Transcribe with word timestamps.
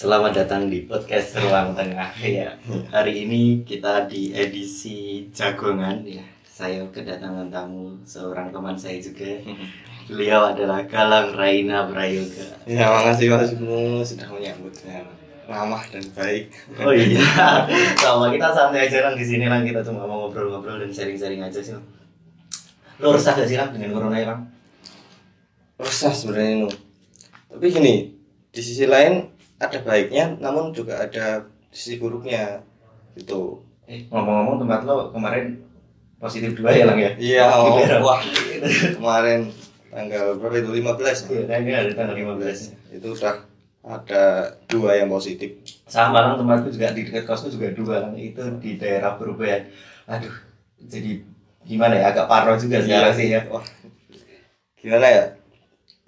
Selamat 0.00 0.32
datang 0.32 0.72
di 0.72 0.88
podcast 0.88 1.36
Ruang 1.36 1.72
Tengah 1.76 2.08
ya. 2.24 2.56
Hari 2.88 3.28
ini 3.28 3.60
kita 3.68 4.08
di 4.08 4.32
edisi 4.32 5.28
Jagongan 5.28 6.00
ya. 6.08 6.24
Saya 6.40 6.88
kedatangan 6.88 7.52
tamu 7.52 8.00
seorang 8.08 8.48
teman 8.48 8.72
saya 8.80 8.96
juga. 8.96 9.28
Beliau 10.08 10.56
adalah 10.56 10.88
Galang 10.88 11.36
Raina 11.36 11.84
Prayoga. 11.84 12.48
Ya, 12.64 12.88
makasih 12.88 13.28
Mas 13.28 13.52
Ibnu 13.52 14.00
sudah 14.00 14.24
menyambut 14.32 14.72
dengan 14.72 15.04
ramah 15.44 15.84
dan 15.92 16.08
baik. 16.16 16.48
Oh 16.80 16.96
iya, 16.96 17.20
sama 18.00 18.32
kita 18.32 18.56
santai 18.56 18.88
aja 18.88 19.04
lang 19.04 19.20
di 19.20 19.24
sini 19.28 19.52
lang 19.52 19.68
kita 19.68 19.84
cuma 19.84 20.08
mau 20.08 20.24
ngobrol-ngobrol 20.24 20.80
dan 20.80 20.88
sharing-sharing 20.88 21.44
aja 21.44 21.60
sih. 21.60 21.76
Lo 23.04 23.12
resah 23.12 23.36
gak 23.36 23.44
sih 23.44 23.60
lang 23.60 23.68
dengan 23.76 23.92
corona 23.92 24.16
ya 24.16 24.32
lang? 24.32 24.48
Resah 25.76 26.16
sebenarnya. 26.16 26.72
Tapi 27.52 27.68
gini, 27.68 28.16
di 28.48 28.60
sisi 28.64 28.88
lain 28.88 29.29
ada 29.60 29.78
baiknya, 29.84 30.40
namun 30.40 30.72
juga 30.72 30.96
ada 30.98 31.44
sisi 31.68 32.00
buruknya. 32.00 32.64
Gitu. 33.12 33.60
Eh, 33.84 34.08
ngomong-ngomong 34.08 34.64
tempat 34.64 34.80
lo 34.82 35.12
kemarin 35.12 35.60
positif 36.16 36.56
dua 36.56 36.72
ya 36.72 36.88
lang 36.88 36.96
ya? 36.96 37.10
Iya, 37.18 37.44
oh, 37.52 37.76
wah 38.00 38.20
kemarin 38.96 39.50
tanggal 39.90 40.38
berapa 40.38 40.62
itu 40.62 40.70
15 40.78 41.26
Iya, 41.26 41.40
ya? 41.42 41.42
kan 41.50 41.58
ini 41.66 41.72
ada 41.74 41.92
tanggal 41.92 42.14
15 42.14 42.94
Itu 42.94 43.08
sudah 43.12 43.42
ada 43.82 44.22
dua 44.68 44.94
yang 44.94 45.10
positif. 45.10 45.58
sama 45.90 46.22
lang 46.22 46.38
tempatku 46.38 46.70
juga 46.70 46.94
di 46.94 47.02
dekat 47.02 47.26
kosku 47.26 47.50
juga 47.50 47.74
dua 47.74 47.94
lang 48.06 48.14
itu 48.14 48.38
di 48.62 48.78
daerah 48.78 49.18
Perubahan 49.18 49.66
aduh 50.06 50.30
jadi 50.78 51.24
gimana 51.66 51.98
ya 51.98 52.14
agak 52.14 52.30
parno 52.30 52.54
juga 52.54 52.78
sekarang 52.78 53.10
sih 53.10 53.34
ya 53.34 53.42
Wah, 53.50 53.64
gimana 54.78 55.06
ya? 55.10 55.24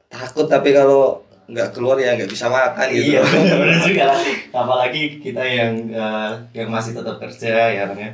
Takut 0.06 0.46
tapi 0.46 0.70
kalau 0.70 1.24
nggak 1.52 1.68
keluar 1.76 2.00
ya 2.00 2.16
nggak 2.16 2.32
bisa 2.32 2.48
makan 2.48 2.86
gitu. 2.88 3.12
iya 3.12 3.20
benar 3.28 3.78
juga 3.84 4.04
lah 4.08 4.20
apalagi 4.56 5.20
kita 5.20 5.42
yang 5.44 5.72
eh, 5.92 6.30
yang 6.56 6.68
masih 6.72 6.96
tetap 6.96 7.20
kerja 7.20 7.52
ya 7.76 7.84
Lang, 7.92 8.00
ya 8.00 8.10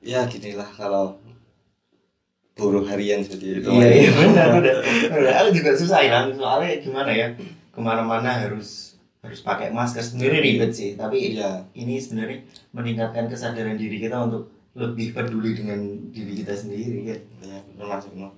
ya 0.00 0.20
ginilah 0.28 0.68
kalau 0.68 1.16
buruh 2.56 2.84
harian 2.84 3.24
seperti 3.24 3.64
itu 3.64 3.68
iya 3.72 3.88
iya 4.04 4.10
benar 4.12 4.46
benar 4.60 4.76
Benar. 4.84 5.32
aku 5.40 5.50
juga 5.56 5.70
susah 5.72 6.00
ya 6.04 6.28
soalnya 6.36 6.76
gimana 6.84 7.10
ya 7.10 7.26
ke 7.72 7.80
mana-mana 7.80 8.28
harus 8.28 9.00
harus 9.20 9.40
pakai 9.40 9.72
masker 9.72 10.04
sendiri 10.04 10.40
ribet 10.40 10.72
sih 10.72 10.96
tapi 10.96 11.36
iya 11.36 11.64
ini 11.72 11.96
sebenarnya 11.96 12.44
meningkatkan 12.76 13.28
kesadaran 13.28 13.76
diri 13.76 14.00
kita 14.00 14.16
untuk 14.20 14.48
lebih 14.76 15.12
peduli 15.16 15.56
dengan 15.56 15.80
diri 16.12 16.44
kita 16.44 16.52
sendiri 16.56 17.08
ya 17.08 17.16
ya 17.44 17.58
benar 17.74 17.98
Mas 17.98 18.06
Ibnu. 18.06 18.28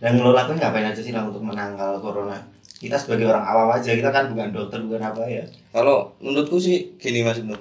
Dan 0.00 0.16
lo 0.16 0.32
lakuin 0.32 0.56
ngapain 0.56 0.88
aja 0.88 0.96
sih 0.96 1.12
Lang, 1.12 1.28
untuk 1.28 1.44
menangkal 1.44 2.00
corona? 2.00 2.40
Kita 2.80 2.96
sebagai 2.96 3.28
orang 3.28 3.44
awam 3.44 3.68
aja, 3.76 3.92
kita 3.92 4.08
kan 4.08 4.32
bukan 4.32 4.48
dokter, 4.56 4.80
bukan 4.80 5.02
apa 5.04 5.22
ya. 5.28 5.44
kalau 5.68 6.16
menurutku 6.24 6.56
sih 6.56 6.96
gini 6.96 7.20
Mas 7.20 7.36
Ibnu. 7.36 7.52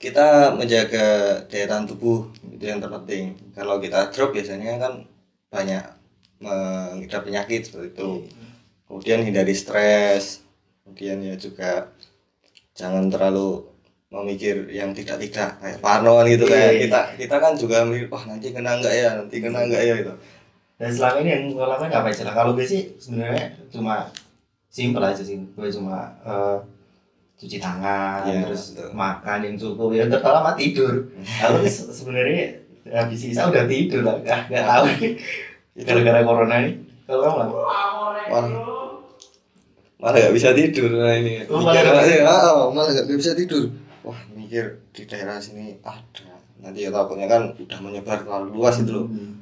Kita 0.00 0.54
menjaga 0.56 1.06
daya 1.50 1.66
tahan 1.68 1.84
tubuh 1.84 2.30
itu 2.48 2.64
yang 2.64 2.80
terpenting. 2.80 3.36
Kalau 3.52 3.76
kita 3.82 4.08
drop 4.14 4.30
biasanya 4.32 4.80
kan 4.80 4.92
banyak 5.52 5.82
mengidap 6.40 7.26
penyakit 7.26 7.68
seperti 7.68 7.92
itu. 7.92 8.10
Kemudian 8.88 9.20
hindari 9.26 9.52
stres 9.52 10.46
kemudian 10.90 11.22
ya 11.22 11.38
juga 11.38 11.86
jangan 12.74 13.06
terlalu 13.12 13.62
memikir 14.10 14.66
yang 14.74 14.90
tidak 14.90 15.22
tidak 15.22 15.54
kayak 15.62 15.78
parno 15.78 16.18
gitu 16.26 16.50
Iya, 16.50 16.50
kayak 16.50 16.72
iya. 16.74 16.80
kita 16.82 17.00
kita 17.14 17.36
kan 17.38 17.52
juga 17.54 17.76
mikir 17.86 18.10
wah 18.10 18.24
nanti 18.26 18.50
kena 18.50 18.74
enggak 18.80 18.90
ya? 18.90 19.08
Nanti 19.22 19.36
kena 19.38 19.58
enggak 19.62 19.82
ya? 19.86 19.94
gitu 20.02 20.12
Dan 20.80 20.90
selama 20.90 21.16
ini 21.20 21.28
yang 21.28 21.42
gue 21.52 21.60
lakuin 21.62 21.90
ngapain 21.92 22.14
sih? 22.16 22.24
Lang? 22.24 22.32
Kalau 22.34 22.52
gue 22.56 22.64
sih 22.64 22.82
sebenarnya 22.96 23.44
cuma 23.68 24.08
simple 24.66 25.04
aja 25.04 25.20
sih. 25.20 25.36
Gue 25.52 25.68
cuma 25.68 26.08
eh, 26.24 26.56
cuci 27.36 27.56
tangan, 27.56 28.24
Iya, 28.24 28.48
terus 28.48 28.72
betul. 28.72 28.88
makan 28.92 29.38
yang 29.42 29.56
cukup, 29.56 29.88
ya 29.92 30.04
terutama 30.06 30.56
tidur. 30.56 31.04
Aku 31.20 31.60
se- 31.64 31.88
sebenarnya 31.90 32.64
habis 32.88 33.20
sisa 33.20 33.44
udah 33.44 33.64
tidur 33.64 34.00
lah, 34.02 34.16
nggak 34.18 34.40
nggak 34.48 34.64
tahu 34.66 34.84
gara-gara 35.78 36.20
corona 36.20 36.56
ini. 36.58 36.72
Kalau 37.04 37.20
kamu 37.22 37.36
lah, 37.36 37.48
malah 38.30 38.52
malah 40.00 40.16
nggak 40.16 40.32
bisa 40.32 40.56
tidur 40.56 40.88
nah 40.94 41.12
ini 41.12 41.44
Oh, 41.44 41.60
mikir 41.60 41.84
malah 41.84 42.04
ah, 42.24 42.40
ah, 42.56 42.64
malah 42.72 42.90
nggak 42.90 43.08
bisa 43.12 43.36
tidur 43.36 43.68
wah 44.00 44.16
mikir 44.32 44.80
di 44.96 45.04
daerah 45.04 45.36
sini 45.36 45.76
ada 45.82 46.24
nanti 46.56 46.84
ya 46.84 46.90
takutnya 46.90 47.28
kan 47.28 47.52
udah 47.52 47.78
menyebar 47.84 48.24
terlalu 48.24 48.48
luas 48.56 48.80
itu 48.80 48.92
loh 48.94 49.06
Hmm. 49.06 49.36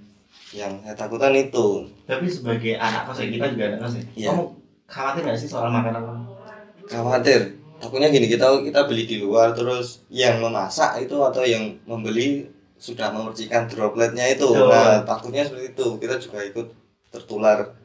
Yang 0.55 0.73
saya 0.81 0.97
takutan 0.97 1.37
itu 1.37 1.85
Tapi 2.09 2.25
sebagai 2.25 2.73
anak 2.77 3.05
kos 3.05 3.21
kita 3.21 3.47
juga 3.53 3.65
anak 3.75 3.79
kos 3.85 3.95
ya. 3.97 4.05
Iya. 4.17 4.29
Kamu 4.33 4.45
khawatir 4.89 5.21
nggak 5.29 5.39
sih 5.39 5.49
soal 5.49 5.69
makanan 5.69 6.01
kamu? 6.01 6.23
khawatir 6.89 7.41
takutnya 7.77 8.09
gini 8.09 8.27
kita 8.27 8.49
kita 8.65 8.81
beli 8.89 9.05
di 9.05 9.21
luar 9.21 9.53
terus 9.53 10.01
yang 10.09 10.41
memasak 10.41 11.05
itu 11.05 11.15
atau 11.21 11.45
yang 11.45 11.77
membeli 11.85 12.49
sudah 12.81 13.13
memercikan 13.13 13.69
dropletnya 13.69 14.25
itu 14.25 14.49
Betul. 14.49 14.73
nah 14.73 15.05
takutnya 15.05 15.45
seperti 15.45 15.77
itu 15.77 15.87
kita 16.01 16.17
juga 16.17 16.39
ikut 16.43 16.67
tertular 17.13 17.77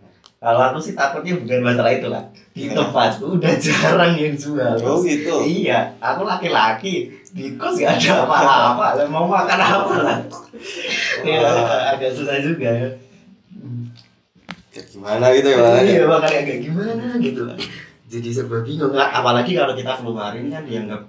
Kalau 0.44 0.60
aku 0.60 0.80
sih 0.80 0.92
takutnya 0.92 1.40
bukan 1.40 1.64
masalah 1.64 1.92
itu 1.96 2.12
lah. 2.12 2.20
Di 2.52 2.68
tempatku 2.68 3.40
udah 3.40 3.56
jarang 3.64 4.12
yang 4.20 4.36
jual. 4.36 4.76
oh 4.84 5.00
gitu 5.00 5.40
Iya, 5.40 5.96
aku 6.04 6.28
laki-laki 6.28 7.16
di 7.34 7.58
kos 7.58 7.82
gak 7.82 7.98
ada 7.98 8.30
apa-apa. 8.30 8.88
Lah, 9.02 9.08
Mau 9.10 9.26
makan 9.26 9.60
apa 9.60 9.96
lah? 10.06 10.18
Iya, 11.26 11.50
agak 11.98 12.14
susah 12.14 12.38
juga 12.38 12.70
ya. 12.70 12.90
Kayak 14.70 14.88
gimana 14.94 15.26
gitu 15.34 15.48
ya? 15.50 15.58
Iya, 15.82 16.04
makanya 16.06 16.40
agak 16.46 16.58
gimana 16.62 17.06
gitu 17.18 17.42
lah. 17.50 17.58
Jadi 18.06 18.30
serba 18.30 18.62
bingung. 18.62 18.94
Lah, 18.94 19.10
Apalagi 19.10 19.58
kalau 19.58 19.74
kita 19.74 19.98
keluar 19.98 20.38
ini 20.38 20.54
kan 20.54 20.62
dianggap 20.62 21.02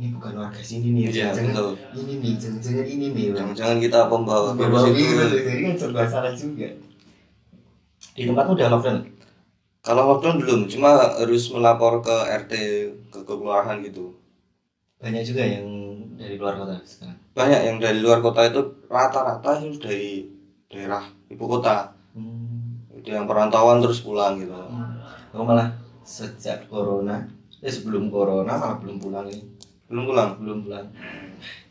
ini 0.00 0.16
bukan 0.16 0.32
warga 0.32 0.62
sini 0.64 0.96
nih. 0.96 1.12
Iya, 1.12 1.28
jangan 1.32 1.52
betul. 1.52 1.70
ini 1.92 2.12
nih, 2.24 2.32
jangan-jangan 2.40 2.86
ini 2.88 3.06
nih. 3.12 3.24
jangan-jangan 3.36 3.76
kita 3.84 3.98
pembawa 4.08 4.56
Bawa 4.56 4.56
virus 4.56 4.84
itu 4.88 5.12
virus, 5.12 5.30
jadi 5.44 5.60
kan 5.60 5.74
serba 5.76 6.02
salah 6.08 6.32
juga. 6.32 6.68
Di 8.16 8.22
tempatmu 8.24 8.52
udah 8.56 8.68
lockdown? 8.72 8.98
Kalau 9.84 10.02
lockdown 10.08 10.36
belum, 10.40 10.60
cuma 10.72 10.96
harus 11.20 11.52
melapor 11.52 12.00
ke 12.00 12.16
RT 12.16 12.52
ke 13.12 13.20
kelurahan 13.28 13.80
gitu. 13.84 14.19
Banyak 15.00 15.22
juga 15.24 15.42
yang 15.42 15.66
dari 16.14 16.36
luar 16.36 16.54
kota 16.54 16.76
sekarang. 16.84 17.16
Banyak 17.32 17.60
yang 17.64 17.76
dari 17.76 17.98
luar 17.98 18.20
kota 18.20 18.44
itu 18.44 18.60
rata-rata 18.86 19.56
itu 19.58 19.80
dari 19.80 20.28
daerah 20.68 21.00
ibu 21.26 21.44
kota. 21.46 21.88
Hmm. 22.12 22.84
Itu 22.92 23.08
yang 23.10 23.24
perantauan 23.24 23.80
terus 23.80 24.04
pulang 24.04 24.36
gitu. 24.36 24.52
Aku 25.32 25.40
malah 25.40 25.72
sejak 26.02 26.66
corona, 26.66 27.24
eh 27.58 27.70
sebelum 27.70 28.10
corona 28.10 28.52
malah 28.52 28.76
belum 28.76 28.98
pulang 28.98 29.24
ini, 29.24 29.46
Belum 29.86 30.04
pulang, 30.04 30.30
belum 30.36 30.58
pulang. 30.64 30.86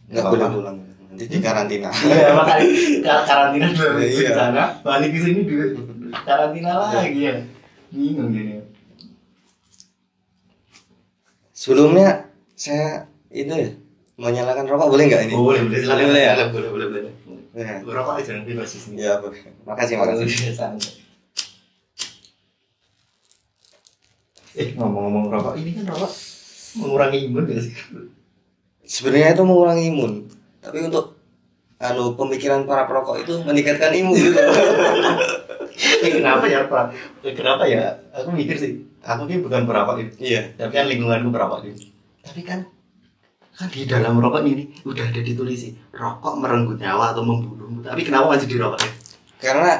nggak 0.08 0.26
boleh 0.26 0.48
pulang. 0.50 0.76
Nanti 1.06 1.26
di 1.26 1.38
karantina. 1.38 1.90
Iya 2.08 2.34
makanya 2.34 2.66
kar- 3.04 3.26
karantina 3.26 3.68
dulu 3.68 4.00
di 4.00 4.10
Iya. 4.16 4.32
sana, 4.32 4.64
balik 4.80 5.10
ke 5.12 5.20
sini 5.20 5.42
juga 5.44 5.66
karantina 6.24 6.72
lagi 6.80 7.20
ya. 7.20 7.36
Bingung 7.92 8.32
jadi. 8.32 8.64
Sebelumnya 11.52 12.32
saya 12.56 13.09
itu 13.30 13.54
ya 13.54 13.70
menyalakan 14.20 14.66
rokok 14.68 14.88
boleh 14.92 15.06
nggak 15.08 15.22
ini? 15.30 15.34
Oh, 15.38 15.48
boleh 15.48 15.62
boleh 15.70 15.80
silakan. 15.80 16.06
Boleh 16.12 16.24
ya? 16.26 16.34
Boleh 16.50 16.70
boleh 16.74 16.88
boleh. 16.92 17.14
Ya, 17.56 17.82
Berapa 17.82 18.20
aja 18.20 18.32
nanti 18.36 18.52
bebas 18.54 18.72
di 18.74 18.80
sini. 18.82 18.96
ya 19.02 19.22
boleh. 19.22 19.40
Makasih 19.64 19.96
makasih. 19.96 20.28
Eh 24.58 24.74
ngomong-ngomong 24.76 25.30
rokok, 25.30 25.54
ini 25.62 25.78
kan 25.78 25.86
rokok 25.94 26.12
mengurangi 26.82 27.30
imun 27.30 27.44
gak 27.46 27.62
sih? 27.64 27.74
Sebenarnya 28.84 29.38
itu 29.38 29.44
mengurangi 29.46 29.84
imun, 29.94 30.26
tapi 30.60 30.90
untuk 30.90 31.16
anu 31.80 32.18
pemikiran 32.18 32.66
para 32.66 32.90
perokok 32.90 33.22
itu 33.24 33.34
meningkatkan 33.46 33.94
imun 33.94 34.18
gitu. 34.18 34.36
Eh, 36.02 36.12
kenapa 36.18 36.50
ya 36.50 36.66
Pak? 36.66 36.92
Kenapa 37.38 37.70
ya? 37.70 37.94
Aku 38.12 38.34
mikir 38.34 38.58
sih, 38.58 38.84
aku 39.06 39.30
ini 39.30 39.46
bukan 39.46 39.64
perokok 39.70 40.02
ini. 40.02 40.12
iya. 40.18 40.42
tapi 40.58 40.76
kan 40.76 40.90
lingkunganku 40.90 41.30
perokok 41.30 41.70
ini 41.70 41.94
tapi 42.20 42.42
kan 42.44 42.60
kan 43.60 43.68
di 43.68 43.84
dalam 43.84 44.16
rokok 44.24 44.40
ini 44.48 44.72
udah 44.88 45.04
ada 45.12 45.20
ditulis 45.20 45.68
rokok 45.92 46.40
merenggut 46.40 46.80
nyawa 46.80 47.12
atau 47.12 47.28
membunuh 47.28 47.84
tapi 47.84 48.08
kenapa 48.08 48.32
masih 48.32 48.48
dirokok 48.48 48.80
ya? 48.80 48.92
Karena 49.40 49.72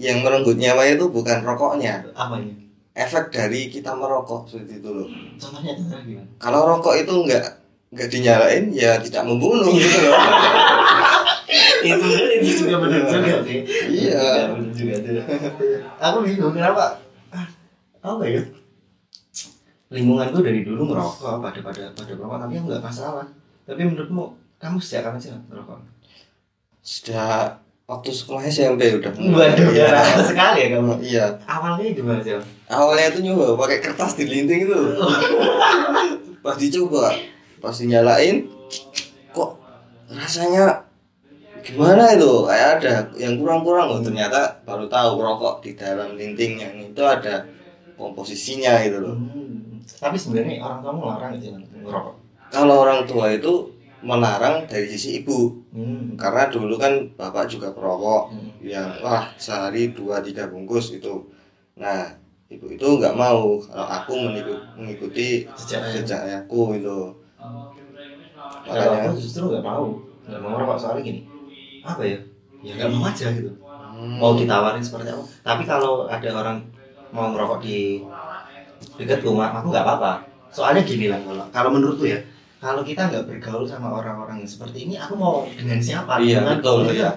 yang 0.00 0.24
merenggut 0.24 0.56
nyawa 0.56 0.88
itu 0.88 1.04
bukan 1.12 1.44
rokoknya, 1.44 2.04
apa 2.16 2.40
ini 2.40 2.52
efek 2.96 3.28
dari 3.28 3.68
kita 3.68 3.92
merokok 3.92 4.48
seperti 4.48 4.80
itu 4.80 4.88
loh. 4.88 5.08
contohnya 5.36 5.72
gimana 5.76 6.24
Kalau 6.40 6.60
rokok 6.64 6.96
itu 6.96 7.12
nggak 7.12 7.44
nggak 7.92 8.08
dinyalain 8.08 8.64
ya 8.72 8.96
tidak 9.04 9.28
membunuh 9.28 9.68
gitu 9.76 9.98
loh. 10.00 10.16
itu 11.86 12.08
itu 12.40 12.50
juga 12.66 12.76
benar 12.82 13.00
juga 13.04 13.36
sih 13.44 13.60
Iya. 13.88 14.16
Iya, 14.16 14.42
benar 14.52 14.72
juga 14.72 14.94
tuh 15.04 15.24
aku 16.00 16.16
bingung 16.24 16.52
kenapa 16.56 16.98
ah, 17.30 17.46
apa 18.00 18.22
ya 18.26 18.40
lingkunganku 19.88 20.38
dari 20.40 20.60
dulu 20.60 20.82
ngerokok 20.88 21.38
pada 21.38 21.60
pada 21.60 21.82
pada 21.92 22.12
perokok 22.12 22.38
tapi 22.40 22.54
nggak 22.58 22.80
masalah 22.80 23.26
tapi 23.62 23.80
menurutmu 23.82 24.24
kamu 24.56 24.78
sejak 24.78 25.04
kapan 25.04 25.20
sih 25.20 25.30
ngerokok 25.46 25.78
Sudah 26.80 27.50
waktu 27.84 28.10
sekolah 28.10 28.42
SMP 28.44 28.90
udah 28.92 29.10
Waduh, 29.10 29.68
Iya. 29.68 29.86
ya 29.86 29.88
lama 29.92 30.22
sekali 30.22 30.58
ya 30.60 30.68
kamu. 30.72 30.92
iya 31.00 31.24
Awalnya 31.44 31.86
gimana 31.92 32.18
sih? 32.20 32.34
Awalnya 32.64 33.06
itu 33.08 33.18
nyoba 33.22 33.54
pakai 33.56 33.78
kertas 33.80 34.14
dilinting 34.14 34.66
itu 34.66 34.74
pas 36.44 36.54
dicoba 36.54 37.10
pas 37.58 37.74
dinyalain 37.74 38.46
kok 39.28 39.50
rasanya 40.08 40.82
gimana 41.60 42.14
itu 42.14 42.30
kayak 42.44 42.68
ada 42.78 42.92
yang 43.16 43.34
kurang-kurang 43.36 43.86
loh 43.88 43.98
ternyata 43.98 44.62
baru 44.62 44.86
tahu 44.86 45.18
rokok 45.18 45.58
di 45.60 45.74
dalam 45.74 46.14
linting 46.14 46.54
yang 46.56 46.74
itu 46.80 47.02
ada 47.02 47.42
komposisinya 47.94 48.78
gitu 48.80 48.98
loh 49.00 49.14
Hmm. 49.16 49.45
Tapi 49.86 50.16
sebenarnya 50.18 50.54
orang 50.62 50.78
tua 50.82 50.92
melarang 50.98 51.32
itu 51.38 51.48
ngerokok. 51.84 52.14
kalau 52.50 52.76
orang 52.86 53.00
tua 53.10 53.26
itu 53.34 53.52
melarang 54.02 54.56
dari 54.70 54.86
sisi 54.92 55.22
ibu 55.22 55.38
Hmm. 55.76 56.16
karena 56.16 56.48
dulu 56.48 56.74
kan 56.80 56.92
bapak 57.18 57.44
juga 57.52 57.68
perokok 57.76 58.32
Hmm. 58.32 58.48
yang 58.64 58.88
wah 59.04 59.28
sehari 59.36 59.92
dua 59.92 60.24
tiga 60.24 60.48
bungkus 60.48 60.94
itu 60.96 61.14
nah 61.76 62.08
ibu 62.48 62.66
itu 62.72 62.86
nggak 62.98 63.14
mau 63.18 63.60
kalau 63.66 63.86
aku 63.96 64.12
mengikuti, 64.24 64.64
mengikuti 64.78 65.28
ayahku 66.24 66.60
itu 66.80 66.98
makanya 68.66 68.98
aku 69.06 69.18
justru 69.22 69.42
nggak 69.50 69.64
mau, 69.64 69.84
nggak 70.26 70.40
mau 70.42 70.50
ngerokok 70.54 70.76
soalnya 70.80 71.02
gini. 71.06 71.20
Apa 71.86 72.02
ya? 72.02 72.18
Ya 72.66 72.72
nggak 72.76 72.90
mau 72.94 73.04
aja 73.06 73.26
gitu. 73.30 73.50
hmm, 73.78 74.18
Mau 74.18 74.32
ditawarin 74.40 74.82
seperti 74.82 75.08
apa? 75.14 75.24
Tapi 75.46 75.62
kalau 75.70 75.92
ada 76.10 76.30
orang 76.34 76.58
mau 77.14 77.30
ngerokok 77.30 77.58
di 77.62 78.02
dekat 78.96 79.20
rumah, 79.24 79.52
aku 79.52 79.72
nggak 79.72 79.84
apa-apa. 79.84 80.12
Soalnya 80.52 80.82
gini 80.84 81.12
lah 81.12 81.20
kalau 81.20 81.44
kalau 81.52 81.70
menurutku 81.76 82.04
ya, 82.08 82.18
kalau 82.60 82.80
kita 82.82 83.08
nggak 83.12 83.24
bergaul 83.28 83.68
sama 83.68 83.92
orang-orang 83.92 84.42
yang 84.44 84.50
seperti 84.50 84.88
ini, 84.88 84.94
aku 84.96 85.14
mau 85.16 85.44
dengan 85.52 85.78
siapa? 85.80 86.18
iya 86.20 86.40
Dengan 86.40 86.58
betul 86.60 86.92
ya. 86.92 87.10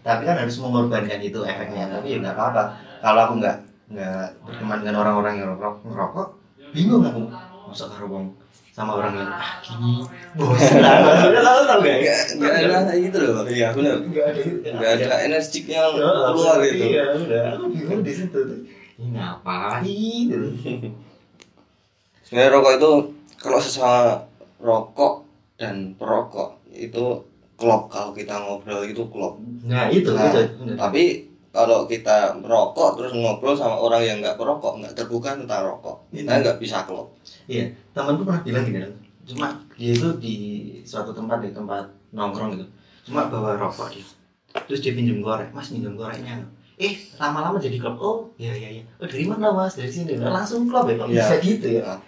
Tapi 0.00 0.22
kan 0.24 0.36
harus 0.40 0.56
mengorbankan 0.58 1.20
itu 1.20 1.40
efeknya. 1.44 1.86
Tapi 1.92 2.06
ya 2.12 2.16
nggak 2.18 2.34
apa-apa. 2.34 2.62
Kalau 3.00 3.20
aku 3.28 3.34
nggak 3.40 3.56
nggak 3.90 4.26
berteman 4.46 4.78
dengan 4.82 4.96
orang-orang 5.02 5.34
yang 5.38 5.48
ngerokok, 5.58 6.26
bingung 6.74 7.04
aku. 7.06 7.22
Masa 7.70 7.86
karo 7.86 8.06
wong 8.10 8.26
sama 8.70 8.96
orang 9.02 9.12
yang 9.18 9.28
ah 9.34 9.58
gini 9.60 10.00
bosan 10.38 10.78
lah 10.78 11.02
maksudnya 11.02 11.42
tahu 11.42 11.60
tahu 11.66 11.80
gak 11.82 11.98
nggak 12.00 12.18
nggak 12.38 12.80
ada 12.86 12.92
gitu 12.96 13.18
loh 13.18 13.44
iya 13.50 13.68
benar 13.74 13.98
nggak 13.98 14.26
ada 14.30 14.42
nggak 14.72 14.90
ada 14.94 15.14
energik 15.26 15.64
yang 15.66 15.90
keluar 15.98 16.62
itu 16.62 16.84
iya 16.86 17.04
udah 17.12 17.42
aku 17.58 17.64
bingung 17.74 18.00
di 18.06 18.12
situ 18.14 18.40
ini 18.96 19.18
ngapain 19.18 20.28
sebenarnya 22.30 22.54
rokok 22.54 22.72
itu 22.78 22.90
kalau 23.36 23.58
sesama 23.58 24.22
rokok 24.58 25.26
dan 25.56 25.92
perokok 25.94 26.62
itu 26.70 27.26
klop. 27.54 27.90
Kalau 27.90 28.14
kita 28.14 28.38
ngobrol 28.38 28.86
itu 28.86 29.02
klop. 29.06 29.36
Nah 29.66 29.90
itu 29.90 30.08
Nah, 30.10 30.30
itu 30.30 30.40
tapi 30.72 31.02
kalau 31.50 31.84
kita 31.84 32.38
merokok 32.38 32.96
terus 32.96 33.12
ngobrol 33.12 33.52
sama 33.52 33.76
orang 33.76 34.00
yang 34.00 34.16
nggak 34.20 34.38
perokok 34.38 34.78
nggak 34.80 34.94
terbuka 34.94 35.34
tentang 35.34 35.66
rokok 35.66 36.06
kita 36.08 36.30
Hmm. 36.30 36.40
nggak 36.40 36.56
bisa 36.56 36.86
klop. 36.86 37.12
Iya 37.44 37.74
temanku 37.90 38.22
pernah 38.22 38.40
bilang 38.40 38.64
gini 38.64 38.78
cuma 39.20 39.52
dia 39.74 39.92
itu 39.92 40.08
di 40.16 40.34
suatu 40.82 41.10
tempat 41.10 41.42
di 41.42 41.50
tempat 41.50 41.84
nongkrong 42.10 42.56
gitu. 42.56 42.66
Cuma 43.04 43.26
bawa 43.26 43.58
rokok 43.58 43.90
dia. 43.90 44.06
Terus 44.64 44.80
dia 44.80 44.94
pinjam 44.94 45.20
korek. 45.20 45.50
Mas 45.50 45.68
pinjam 45.68 45.94
koreknya. 45.94 46.40
Eh 46.74 46.96
lama-lama 47.14 47.60
jadi 47.60 47.76
klub 47.76 48.00
oh 48.00 48.16
iya 48.34 48.56
iya 48.56 48.80
iya. 48.80 48.84
Oh 48.96 49.04
dari 49.04 49.28
mana 49.28 49.52
mas? 49.52 49.76
Dari 49.76 49.92
sini. 49.92 50.16
Langsung 50.16 50.64
klub 50.64 50.88
ya 50.88 50.96
kok 50.96 51.06
Iya. 51.06 51.20
bisa 51.20 51.34
gitu 51.38 51.66
ya? 51.76 51.82
Nah, 51.84 51.98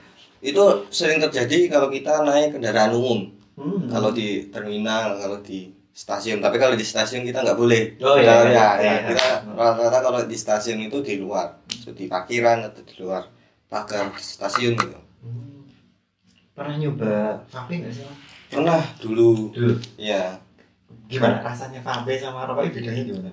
itu 0.43 0.63
sering 0.91 1.23
terjadi 1.23 1.71
kalau 1.71 1.89
kita 1.89 2.27
naik 2.27 2.59
kendaraan 2.59 2.93
umum. 2.93 3.21
Hmm. 3.53 3.85
kalau 3.85 4.17
di 4.17 4.49
terminal 4.49 5.21
kalau 5.21 5.39
di 5.45 5.77
stasiun. 5.93 6.41
Tapi 6.41 6.57
kalau 6.57 6.73
di 6.73 6.81
stasiun 6.83 7.21
kita 7.21 7.45
nggak 7.45 7.59
boleh. 7.61 8.01
Oh, 8.01 8.17
iya, 8.17 8.25
iya, 8.25 8.33
ya, 8.49 8.49
iya, 8.49 8.67
ya, 8.81 8.81
iya. 8.81 9.09
kita 9.13 9.29
rata-rata 9.53 9.99
kalau 10.01 10.21
di 10.25 10.37
stasiun 10.41 10.81
itu 10.89 11.05
di 11.05 11.21
luar. 11.21 11.61
Itu 11.69 11.93
di 11.93 12.09
parkiran 12.09 12.65
atau 12.65 12.81
di 12.81 12.95
luar 12.97 13.29
pagar 13.69 14.13
stasiun 14.17 14.75
gitu. 14.77 14.99
Hmm. 15.23 15.69
pernah 16.53 16.77
nyoba 16.77 17.45
vape 17.49 17.73
nggak 17.81 17.93
sih? 17.93 18.05
Pernah 18.53 18.81
dulu. 19.01 19.53
Dulu? 19.53 19.75
Ya 20.01 20.41
gimana 21.13 21.45
rasanya 21.45 21.81
vape 21.85 22.17
sama 22.17 22.49
rokok? 22.49 22.73
Itu 22.73 22.81
bedanya 22.81 23.03
gimana? 23.05 23.31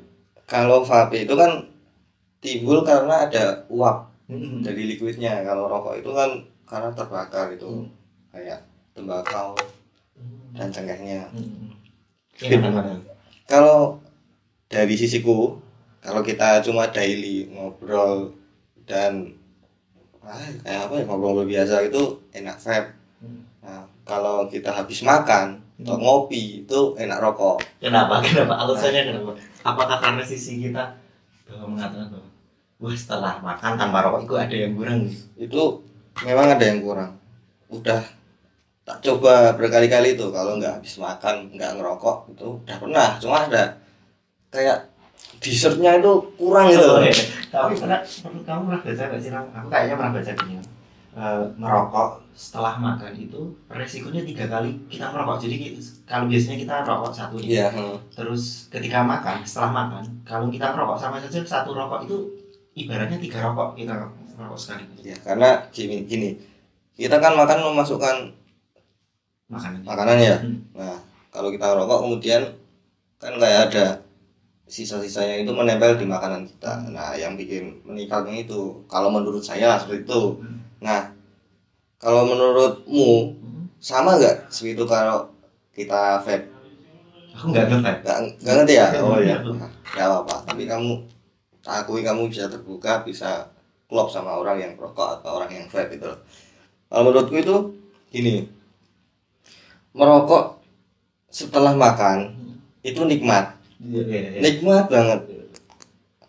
Kalau 0.48 0.84
vape 0.84 1.24
itu 1.24 1.34
kan 1.36 1.64
timbul 2.44 2.84
karena 2.84 3.24
ada 3.28 3.64
uap 3.72 4.12
Hmm. 4.30 4.62
dari 4.62 4.86
liquidnya. 4.86 5.42
Kalau 5.42 5.66
rokok 5.66 6.06
itu 6.06 6.12
kan 6.14 6.30
karena 6.70 6.90
terbakar 6.94 7.50
itu 7.52 7.66
Hmm. 7.66 7.90
kayak 8.30 8.62
tembakau 8.94 9.58
dan 10.54 10.70
cengkehnya 10.70 11.26
Hmm. 11.30 11.74
Gimana, 12.38 12.96
kalau 13.44 14.00
dari 14.66 14.94
sisiku 14.94 15.58
kalau 16.00 16.22
kita 16.22 16.62
cuma 16.62 16.88
daily 16.88 17.50
ngobrol 17.52 18.32
dan 18.86 19.34
ah, 20.22 20.38
kayak 20.62 20.88
apa 20.88 20.94
ya 20.96 21.04
ngobrol 21.04 21.44
biasa 21.44 21.84
itu 21.84 22.02
enak 22.32 22.56
vape 22.56 22.90
Hmm. 23.20 23.42
nah 23.60 23.84
kalau 24.06 24.48
kita 24.48 24.70
habis 24.70 25.02
makan 25.02 25.60
atau 25.80 25.96
Hmm. 25.96 26.04
ngopi 26.04 26.64
itu 26.64 26.80
enak 26.96 27.20
rokok 27.20 27.60
Kenapa? 27.80 28.20
Kenapa? 28.22 28.56
Alasannya 28.62 29.02
kenapa? 29.06 29.32
Apakah 29.64 29.98
karena 29.98 30.24
sisi 30.24 30.60
kita 30.60 30.84
bahwa 31.44 31.76
mengatakan 31.76 32.08
bahwa 32.14 32.30
wah 32.80 32.96
setelah 32.96 33.34
makan 33.40 33.72
tanpa 33.76 34.00
rokok 34.06 34.22
itu 34.24 34.36
ada 34.38 34.56
yang 34.56 34.74
kurang 34.76 35.00
itu 35.36 35.62
memang 36.26 36.58
ada 36.58 36.64
yang 36.66 36.80
kurang 36.84 37.16
udah 37.70 38.02
tak 38.84 38.98
coba 39.06 39.54
berkali-kali 39.54 40.18
itu 40.18 40.26
kalau 40.34 40.58
nggak 40.58 40.82
habis 40.82 40.98
makan 40.98 41.54
nggak 41.54 41.78
ngerokok 41.78 42.18
itu 42.34 42.48
udah 42.66 42.78
pernah 42.82 43.10
cuma 43.22 43.38
ada 43.46 43.64
kayak 44.50 44.90
dessertnya 45.38 46.02
itu 46.02 46.12
kurang 46.36 46.68
gitu 46.74 46.90
Oh, 46.90 47.02
iya. 47.02 47.14
Tapi 47.50 47.74
pernah, 47.82 48.00
kamu 48.46 48.62
pernah 48.70 48.82
baca 48.86 49.04
nggak 49.10 49.22
sih? 49.22 49.32
Aku 49.34 49.68
kayaknya 49.70 49.96
pernah 49.98 50.14
baca 50.14 50.32
gini. 50.38 50.54
Merokok 51.58 52.10
setelah 52.38 52.74
makan 52.78 53.12
itu 53.18 53.42
resikonya 53.68 54.22
tiga 54.24 54.46
kali 54.48 54.72
kita 54.88 55.10
merokok. 55.10 55.38
Jadi 55.44 55.56
kalau 56.06 56.30
biasanya 56.30 56.58
kita 56.62 56.76
rokok 56.86 57.12
satu 57.12 57.36
nih, 57.42 57.50
iya 57.60 57.68
hmm. 57.74 57.98
terus 58.14 58.70
ketika 58.70 59.02
makan, 59.02 59.42
setelah 59.44 59.72
makan, 59.74 60.04
kalau 60.24 60.48
kita 60.54 60.72
merokok 60.72 60.98
sama 61.02 61.18
saja 61.18 61.42
satu 61.42 61.74
rokok 61.74 62.06
itu 62.06 62.18
ibaratnya 62.78 63.18
tiga 63.18 63.44
rokok 63.50 63.76
kita 63.76 63.98
sekali 64.56 64.84
ya 65.02 65.16
karena 65.20 65.50
gini 65.70 66.04
gini 66.04 66.30
kita 66.94 67.18
kan 67.18 67.34
makan 67.34 67.60
memasukkan 67.64 68.16
makanan. 69.48 69.80
makanan 69.84 70.18
ya 70.20 70.36
Hmm. 70.40 70.60
nah 70.74 70.98
kalau 71.30 71.50
kita 71.50 71.66
rokok 71.70 72.00
kemudian 72.04 72.42
kan 73.18 73.34
kayak 73.36 73.70
ada 73.70 73.86
sisa-sisanya 74.64 75.42
itu 75.42 75.50
menempel 75.50 75.96
di 75.96 76.06
makanan 76.06 76.46
kita 76.46 76.88
nah 76.90 77.12
yang 77.14 77.34
bikin 77.34 77.74
meningkatnya 77.84 78.44
itu 78.44 78.86
kalau 78.86 79.10
menurut 79.10 79.42
saya 79.42 79.76
seperti 79.76 80.06
itu 80.06 80.22
Hmm. 80.38 80.60
nah 80.80 81.02
kalau 81.98 82.24
menurutmu 82.24 83.34
Hmm. 83.36 83.66
sama 83.78 84.16
nggak 84.16 84.48
seperti 84.48 84.74
itu 84.74 84.86
kalau 84.86 85.28
kita 85.72 86.22
vape 86.22 86.48
Aku 87.32 87.56
nggak 87.56 87.72
ngerti. 87.72 88.04
nggak 88.44 88.56
ngerti 88.58 88.74
ya 88.76 88.88
oh 89.00 89.16
ya 89.18 89.40
aku. 89.40 89.56
nggak 89.56 90.06
apa-apa 90.06 90.36
tapi 90.46 90.64
kamu 90.64 90.94
akui 91.62 92.02
kamu 92.02 92.28
bisa 92.28 92.46
terbuka 92.46 93.00
bisa 93.02 93.48
klop 93.90 94.08
sama 94.08 94.38
orang 94.38 94.58
yang 94.58 94.74
perokok 94.74 95.20
atau 95.20 95.42
orang 95.42 95.50
yang 95.52 95.66
vape 95.66 95.98
itu 95.98 96.12
kalau 96.88 97.02
menurutku 97.04 97.36
itu 97.36 97.56
gini 98.08 98.46
merokok 99.92 100.62
setelah 101.28 101.74
makan 101.74 102.34
itu 102.82 103.02
nikmat 103.04 103.58
Iya, 103.80 104.02
iya, 104.04 104.20
iya. 104.30 104.40
nikmat 104.44 104.92
banget 104.92 105.22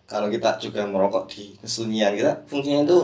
kalau 0.07 0.26
kita 0.26 0.55
juga 0.57 0.87
merokok 0.87 1.26
di 1.29 1.55
kesunyian 1.57 2.14
kita 2.14 2.33
fungsinya 2.47 2.83
itu 2.83 2.99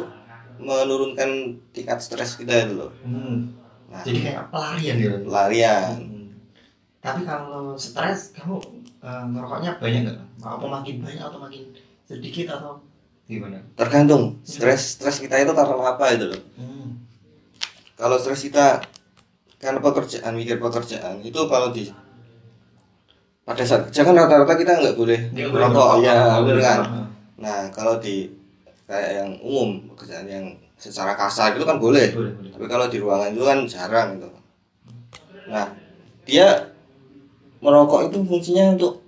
menurunkan 0.57 1.31
tingkat 1.71 1.99
stres 1.99 2.39
kita 2.39 2.65
itu 2.65 2.75
loh 2.79 2.93
Hmm. 3.03 3.53
nah 3.87 4.03
Jadi 4.03 4.19
kayak 4.23 4.49
pelarian 4.49 4.95
gitu. 4.97 5.17
pelarian 5.25 5.91
Hmm. 5.99 6.15
Tapi 6.99 7.23
kalau 7.23 7.79
stres, 7.79 8.35
kamu 8.35 8.59
eh, 8.99 9.25
ngerokoknya 9.31 9.79
banyak 9.79 10.01
nggak? 10.03 10.19
Apa 10.43 10.67
makin 10.67 10.95
banyak 10.99 11.23
atau 11.23 11.39
makin 11.39 11.71
sedikit 12.03 12.51
atau 12.51 12.83
gimana? 13.27 13.59
tergantung. 13.75 14.39
Stres 14.47 14.99
stres 14.99 15.19
kita 15.19 15.43
itu 15.43 15.53
karena 15.53 15.83
apa 15.83 16.15
itu 16.15 16.31
loh. 16.31 16.43
Hmm. 16.59 17.03
kalau 17.99 18.17
stres 18.17 18.47
kita 18.47 18.81
karena 19.59 19.81
pekerjaan 19.83 20.33
mikir 20.37 20.63
pekerjaan 20.63 21.21
itu 21.25 21.41
kalau 21.51 21.75
di 21.75 21.91
pada 23.47 23.63
saat 23.63 23.89
kerja 23.89 24.03
kan 24.03 24.15
rata-rata 24.19 24.55
kita 24.59 24.73
nggak 24.83 24.97
boleh 24.99 25.21
merokok 25.31 26.03
ya 26.03 26.43
bener 26.43 26.59
kan? 26.59 26.79
nah 27.39 27.71
kalau 27.71 27.97
di 28.03 28.27
kayak 28.87 29.23
yang 29.23 29.31
umum 29.43 29.87
pekerjaan 29.95 30.27
yang 30.27 30.47
secara 30.77 31.17
kasar 31.17 31.57
itu 31.57 31.65
kan 31.65 31.81
boleh. 31.81 32.13
Boleh, 32.13 32.33
boleh. 32.37 32.51
tapi 32.53 32.67
kalau 32.69 32.87
di 32.91 32.99
ruangan 33.01 33.31
itu 33.33 33.45
kan 33.47 33.59
jarang 33.67 34.09
itu 34.19 34.29
nah 35.47 35.67
dia 36.27 36.75
merokok 37.63 38.11
itu 38.11 38.19
fungsinya 38.27 38.75
untuk 38.75 38.99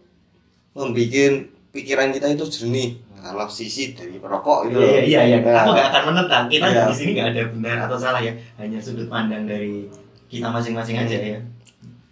membuat 0.73 1.51
pikiran 1.75 2.15
kita 2.15 2.27
itu 2.31 2.45
jernih 2.47 2.95
kalau 3.21 3.47
sisi 3.47 3.93
dari 3.93 4.17
perokok 4.17 4.67
itu 4.67 4.79
Iya, 4.79 5.01
iya, 5.03 5.21
iya. 5.27 5.39
Nah, 5.41 5.63
Aku 5.63 5.71
nggak 5.73 5.89
akan 5.89 6.03
menentang. 6.09 6.45
Kita 6.47 6.67
Iya. 6.67 6.83
di 6.87 6.95
sini 6.95 7.11
nggak 7.13 7.29
ada 7.31 7.43
benar 7.51 7.77
atau 7.85 7.97
salah 7.97 8.21
ya. 8.21 8.33
Hanya 8.57 8.79
sudut 8.79 9.07
pandang 9.07 9.45
dari 9.45 9.87
kita 10.27 10.47
masing-masing 10.47 10.97
aja 10.97 11.17
ya. 11.17 11.39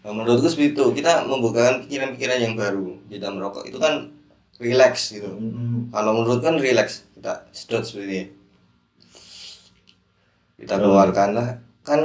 Nah, 0.01 0.13
menurutku 0.13 0.47
seperti 0.47 0.73
itu 0.73 0.85
kita 0.95 1.25
membukakan 1.25 1.83
pikiran-pikiran 1.83 2.39
yang 2.41 2.55
baru 2.55 2.95
kita 3.07 3.27
merokok 3.27 3.67
itu 3.67 3.75
kan 3.75 4.07
relax 4.57 5.13
gitu 5.13 5.27
Hmm. 5.29 5.91
kalau 5.91 6.15
menurut 6.15 6.39
kan 6.39 6.55
relax 6.57 7.05
kita 7.13 7.43
sedot 7.51 7.83
seperti 7.83 8.07
ini 8.07 8.25
kita 10.57 10.75
Oh. 10.77 10.81
keluarkan 10.81 11.29
lah 11.35 11.49
kan 11.83 12.01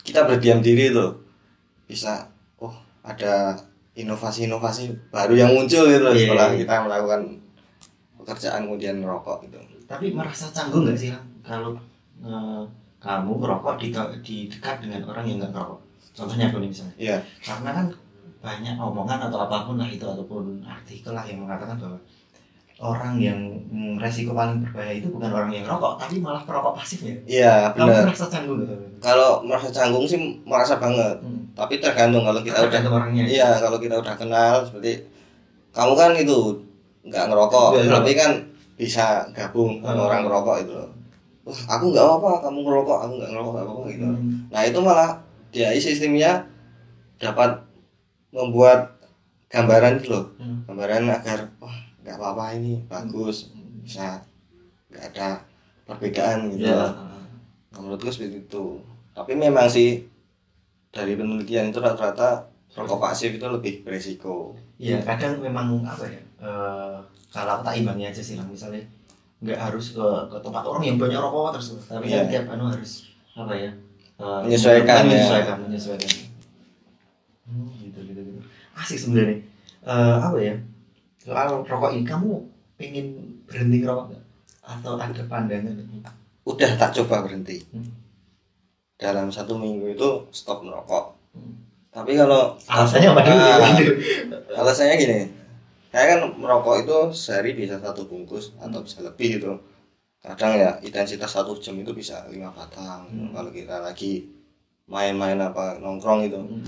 kita 0.00 0.24
berdiam 0.24 0.58
diri 0.58 0.88
tuh 0.90 1.20
bisa 1.84 2.30
oh 2.56 2.72
ada 3.02 3.58
inovasi-inovasi 3.92 5.10
baru 5.10 5.34
yang 5.36 5.50
muncul 5.52 5.84
gitu 5.84 6.00
loh 6.00 6.14
Iya, 6.14 6.30
setelah 6.30 6.48
iya. 6.48 6.58
kita 6.62 6.74
melakukan 6.80 7.20
pekerjaan 8.20 8.64
kemudian 8.64 8.96
merokok 8.96 9.42
gitu 9.44 9.58
Tapi 9.84 10.12
merasa 10.12 10.48
canggung 10.50 10.84
nggak 10.84 10.96
sih 10.96 11.10
kalau 11.40 11.74
eh, 12.20 12.62
kamu 12.98 13.32
ngerokok 13.36 13.74
di, 13.76 13.88
di 14.20 14.36
dekat 14.46 14.80
dengan 14.80 15.00
orang 15.04 15.24
yang 15.24 15.36
nggak 15.38 15.52
ngerokok? 15.52 15.80
Contohnya 16.10 16.46
aku 16.46 16.58
nih 16.58 16.68
misalnya. 16.68 16.94
iya 16.96 17.16
Karena 17.40 17.70
kan 17.72 17.86
banyak 18.40 18.74
omongan 18.74 19.20
atau 19.26 19.38
apa 19.40 19.64
pun 19.64 19.76
lah 19.76 19.86
itu 19.86 20.00
ataupun 20.02 20.60
artikel 20.62 21.12
lah 21.12 21.24
yang 21.24 21.44
mengatakan 21.44 21.76
bahwa 21.76 21.98
orang 22.80 23.20
yang 23.20 23.36
resiko 24.00 24.32
paling 24.32 24.64
berbahaya 24.64 24.96
itu 24.96 25.12
bukan 25.12 25.28
orang 25.28 25.52
yang 25.52 25.68
rokok 25.68 26.00
tapi 26.00 26.16
malah 26.16 26.40
perokok 26.40 26.72
pasif 26.72 27.04
ya. 27.04 27.12
iya 27.28 27.54
Kamu 27.76 27.92
benar 27.92 28.08
merasa 28.08 28.26
canggung 28.32 28.64
nggak? 28.64 28.78
kalau 29.04 29.44
merasa 29.44 29.68
canggung 29.68 30.08
sih 30.08 30.16
merasa 30.48 30.80
banget 30.80 31.20
Hmm. 31.20 31.44
tapi 31.52 31.76
tergantung 31.76 32.24
kalau 32.24 32.40
kita 32.40 32.56
udah 32.56 32.72
Tergantung 32.72 32.96
orangnya. 32.96 33.24
iya 33.28 33.60
kalau 33.60 33.76
kita 33.76 34.00
udah 34.00 34.14
kenal 34.16 34.64
seperti 34.64 35.04
kamu 35.70 35.92
kan 35.92 36.10
itu 36.16 36.38
nggak 37.06 37.24
ngerokok 37.32 37.68
Iya, 37.80 37.88
tapi 37.96 38.12
kan 38.12 38.30
bisa 38.76 39.24
gabung 39.36 39.80
sama 39.80 39.96
Hmm. 39.96 40.06
orang 40.08 40.20
ngerokok 40.24 40.56
itu 40.64 40.72
loh 40.76 40.90
wah 41.44 41.60
aku 41.72 41.84
nggak 41.92 42.06
apa 42.20 42.30
kamu 42.44 42.58
ngerokok 42.68 42.98
aku 43.04 43.12
nggak 43.16 43.30
ngerokok 43.32 43.52
nggak 43.52 43.66
apa 43.68 43.80
gitu 43.88 44.04
Hmm. 44.06 44.32
nah 44.52 44.60
itu 44.64 44.78
malah 44.80 45.10
dia 45.50 45.68
sistemnya 45.76 46.30
dapat 47.16 47.50
membuat 48.30 48.94
gambaran 49.48 50.00
gitu 50.00 50.08
loh 50.14 50.24
Hmm. 50.36 50.62
gambaran 50.68 51.02
agar 51.08 51.38
wah 51.58 51.76
nggak 52.00 52.16
apa-apa 52.16 52.44
ini 52.56 52.72
bagus 52.86 53.48
bisa 53.84 54.20
nggak 54.92 55.04
ada 55.14 55.28
perbedaan 55.88 56.54
gitu 56.54 56.70
loh. 56.70 56.92
Nah, 57.70 57.78
menurutku 57.80 58.10
seperti 58.10 58.44
itu 58.46 58.64
tapi 59.14 59.34
memang 59.34 59.66
sih 59.66 60.06
dari 60.90 61.14
penelitian 61.14 61.70
itu 61.70 61.78
rata-rata 61.78 62.50
rokok 62.74 62.98
pasif 63.00 63.30
itu 63.34 63.46
lebih 63.46 63.82
beresiko 63.86 64.54
Iya, 64.80 65.04
kadang 65.04 65.38
memang 65.44 65.84
apa 65.84 66.08
ya? 66.08 66.22
Eh, 66.40 66.96
kalau 67.28 67.50
aku 67.54 67.62
tak 67.62 67.76
imbangi 67.76 68.04
aja 68.06 68.18
sih, 68.18 68.34
Lang. 68.34 68.48
misalnya 68.48 68.82
nggak 69.40 69.56
harus 69.56 69.92
ke, 69.92 70.06
ke 70.26 70.36
tempat 70.38 70.62
orang 70.62 70.84
yang 70.84 70.96
banyak 70.96 71.16
rokok 71.16 71.54
terus, 71.54 71.68
tapi 71.84 72.06
kan 72.06 72.24
Iya. 72.24 72.30
tiap 72.30 72.46
anu 72.50 72.64
harus 72.66 73.08
apa 73.32 73.52
ya? 73.52 73.70
eh, 74.18 74.40
Menyesuaikan, 74.44 75.00
ya. 75.00 75.08
menyesuaikan, 75.08 75.56
menyesuaikan. 75.62 76.12
Hmm, 77.44 77.70
gitu, 77.80 77.98
gitu, 78.04 78.20
gitu. 78.22 78.40
Asik 78.72 78.98
sebenarnya. 78.98 79.38
Eh, 79.82 80.16
apa 80.18 80.36
ya? 80.38 80.54
Soal 81.18 81.60
rokok 81.60 81.90
ini 81.90 82.04
kamu 82.04 82.30
pengen 82.76 83.06
berhenti 83.44 83.76
ngerokok 83.78 84.04
nggak? 84.08 84.24
Atau 84.62 84.94
ada 84.94 85.22
pandangan? 85.24 85.76
udah 86.40 86.70
tak 86.74 86.90
coba 86.92 87.22
berhenti 87.22 87.62
Hmm. 87.70 87.84
dalam 88.96 89.28
satu 89.28 89.54
minggu 89.54 89.92
itu 89.92 90.08
stop 90.30 90.60
merokok 90.60 91.14
Hmm. 91.30 91.52
tapi 91.88 92.14
kalau 92.14 92.56
Alasannya 92.66 93.08
apa 93.08 93.20
dulu? 93.22 93.38
Ah, 93.38 93.58
alasannya 94.58 94.94
gini 94.96 95.18
saya 95.92 96.04
kan 96.16 96.20
merokok 96.40 96.76
itu 96.82 96.96
sehari 97.24 97.50
bisa 97.60 97.76
satu 97.84 98.02
bungkus 98.10 98.44
atau 98.64 98.80
bisa 98.86 98.98
lebih 99.08 99.30
itu 99.42 99.52
kadang 100.24 100.52
ya 100.62 100.70
intensitas 100.88 101.30
satu 101.36 101.52
jam 101.64 101.76
itu 101.82 101.92
bisa 102.00 102.16
lima 102.34 102.50
batang 102.58 103.02
Hmm. 103.10 103.30
kalau 103.36 103.50
kita 103.58 103.76
lagi 103.86 104.12
main-main 104.94 105.38
apa 105.48 105.64
nongkrong 105.82 106.20
itu 106.28 106.40
Hmm. 106.40 106.64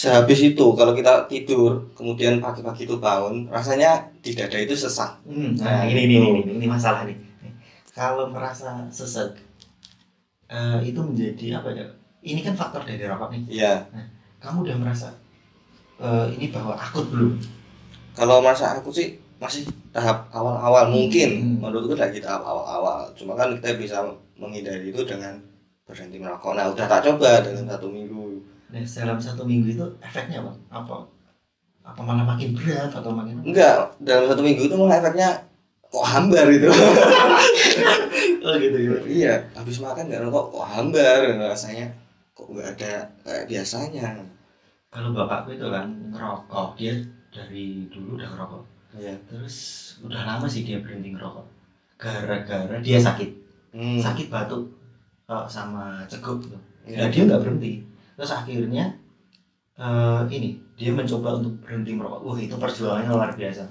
sehabis 0.00 0.40
itu 0.50 0.66
kalau 0.78 0.92
kita 0.98 1.12
tidur 1.32 1.72
kemudian 1.98 2.34
pagi-pagi 2.44 2.82
itu 2.86 2.96
bangun 3.06 3.36
rasanya 3.56 3.90
di 4.24 4.30
dada 4.38 4.58
itu 4.66 4.74
sesak 4.84 5.10
Hmm, 5.26 5.56
Nah, 5.58 5.66
nah, 5.66 5.82
ini, 5.90 6.00
ini, 6.06 6.14
ini, 6.20 6.28
ini, 6.44 6.52
ini 6.60 6.66
masalah 6.74 7.02
nih. 7.08 7.16
Kalau 7.96 8.28
merasa 8.34 8.70
sesat, 8.98 9.30
eh, 10.50 10.78
itu 10.90 11.00
menjadi 11.02 11.46
apa 11.60 11.68
ya? 11.74 11.86
Ini 12.26 12.40
kan 12.42 12.54
faktor 12.58 12.82
dari 12.88 13.02
rokok 13.06 13.28
nih. 13.34 13.42
iya 13.56 13.72
Kamu 14.42 14.62
udah 14.66 14.76
merasa 14.78 15.08
eh, 16.00 16.26
ini 16.36 16.46
bahwa 16.54 16.74
akut 16.76 17.06
belum? 17.12 17.32
Kalau 18.16 18.40
masa 18.40 18.74
aku 18.74 18.88
sih 18.88 19.14
masih 19.36 19.68
tahap 19.92 20.24
awal-awal 20.32 20.88
mungkin 20.88 21.30
Hmm. 21.44 21.60
menurutku 21.60 21.92
lagi 21.94 22.18
tahap 22.18 22.40
awal-awal 22.42 23.04
cuma 23.12 23.36
kan 23.36 23.52
kita 23.60 23.76
bisa 23.76 24.00
menghindari 24.34 24.88
itu 24.88 25.04
dengan 25.04 25.36
berhenti 25.84 26.16
merokok 26.16 26.56
nah 26.56 26.66
udah 26.66 26.86
tak 26.88 27.04
coba 27.04 27.44
dalam 27.44 27.68
satu 27.68 27.86
minggu 27.86 28.40
Nah, 28.66 28.82
dalam 28.82 29.14
satu 29.14 29.46
minggu 29.46 29.78
itu 29.78 29.86
efeknya 30.02 30.42
apa? 30.42 30.50
Apa? 30.74 30.96
Apa 31.86 32.00
malah 32.02 32.26
makin 32.26 32.50
berat 32.50 32.90
atau 32.90 33.14
makin? 33.14 33.38
enggak 33.46 33.94
dalam 34.02 34.26
satu 34.26 34.42
minggu 34.42 34.66
itu 34.66 34.74
malah 34.74 34.98
efeknya 34.98 35.28
kok 35.86 36.02
hambar 36.02 36.50
itu 36.50 36.66
Oh 38.46 38.54
gitu 38.58 38.76
gitu. 38.78 38.96
iya 39.06 39.42
habis 39.54 39.78
makan 39.78 40.06
nggak 40.06 40.22
rokok 40.26 40.44
kok 40.54 40.66
hambar 40.66 41.18
rasanya 41.38 41.86
kok 42.32 42.46
nggak 42.50 42.68
ada 42.74 42.92
kayak 43.22 43.44
biasanya 43.46 44.06
Kalau 44.86 45.12
bapakku 45.12 45.52
itu 45.52 45.66
kan 45.68 45.86
ngerokok, 46.08 46.68
dia 46.80 46.94
dari 47.36 47.84
dulu 47.92 48.16
udah 48.16 48.28
ngerokok. 48.32 48.62
iya 48.96 49.12
Terus 49.28 49.56
udah 50.00 50.24
lama 50.24 50.48
sih 50.48 50.64
dia 50.64 50.80
berhenti 50.80 51.12
ngerokok. 51.12 51.44
Gara-gara 52.00 52.76
dia 52.80 52.96
sakit, 52.96 53.30
hmm. 53.76 54.00
sakit 54.00 54.32
batuk 54.32 54.64
eh, 55.28 55.46
sama 55.48 56.00
ceguk 56.08 56.48
gitu. 56.48 56.56
Ya 56.88 57.12
dia 57.12 57.28
nggak 57.28 57.44
berhenti. 57.44 57.84
Terus 58.16 58.32
akhirnya 58.32 58.96
eh, 59.76 60.22
ini 60.32 60.56
dia 60.80 60.96
mencoba 60.96 61.36
untuk 61.44 61.60
berhenti 61.60 61.92
merokok. 61.92 62.20
Wah 62.24 62.38
itu 62.40 62.56
perjuangannya 62.56 63.12
luar 63.12 63.32
biasa. 63.36 63.68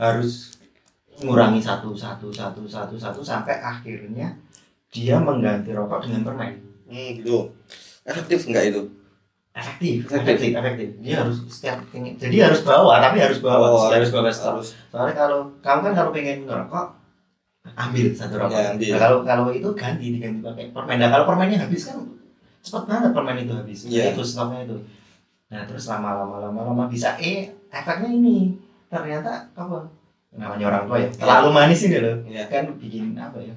Harus 0.00 0.56
mengurangi 1.20 1.60
satu 1.60 1.92
satu 1.92 2.32
satu 2.32 2.64
satu 2.64 2.96
satu 2.96 3.20
sampai 3.20 3.60
akhirnya 3.60 4.32
dia 4.88 5.20
mengganti 5.20 5.76
rokok 5.76 6.08
dengan 6.08 6.24
permen. 6.24 6.56
Hmm, 6.88 7.20
gitu 7.20 7.52
efektif 8.06 8.50
nggak 8.50 8.64
itu 8.74 8.82
Efektif, 9.52 10.08
Efektif. 10.08 10.56
efektif. 10.56 10.88
Dia 11.04 11.20
harus 11.20 11.36
setiap 11.44 11.84
jadi 11.92 12.36
harus 12.48 12.64
bawa, 12.64 13.04
tapi 13.04 13.20
harus 13.20 13.36
bawa, 13.44 13.66
Oh, 13.68 13.92
harus 13.92 14.08
bawa 14.08 14.32
harus 14.32 14.72
Soalnya 14.88 15.12
kalau 15.12 15.52
kamu 15.60 15.80
kan 15.84 15.92
kalau 15.92 16.10
pengen 16.16 16.48
ngerokok 16.48 16.86
ambil 17.76 18.06
satu 18.16 18.34
rokok. 18.40 18.56
Ya, 18.56 18.72
ambil. 18.72 18.88
Nah, 18.96 19.00
kalau 19.00 19.18
kalau 19.28 19.44
itu 19.52 19.68
ganti 19.76 20.06
diganti 20.08 20.40
pakai 20.40 20.72
permen. 20.72 20.96
Nah, 20.98 21.08
kalau 21.12 21.24
permennya 21.28 21.58
habis 21.68 21.84
kan 21.84 22.00
cepat 22.64 22.82
banget 22.88 23.10
permen 23.12 23.36
itu 23.44 23.52
habis. 23.52 23.78
Iya. 23.86 24.16
Itu 24.16 24.24
stoknya 24.24 24.64
itu. 24.64 24.76
Nah 25.52 25.68
terus 25.68 25.84
lama-lama 25.84 26.40
lama-lama 26.40 26.88
bisa 26.88 27.12
eh 27.20 27.52
efeknya 27.68 28.08
ini 28.08 28.56
ternyata 28.88 29.52
apa? 29.52 29.84
Namanya 30.32 30.64
orang 30.72 30.84
tua 30.88 30.96
ya. 30.96 31.08
Terlalu 31.12 31.48
manis 31.52 31.80
ini 31.84 31.98
loh. 32.00 32.16
Iya. 32.24 32.44
Kan 32.48 32.64
bikin 32.80 33.20
apa 33.20 33.36
ya? 33.36 33.52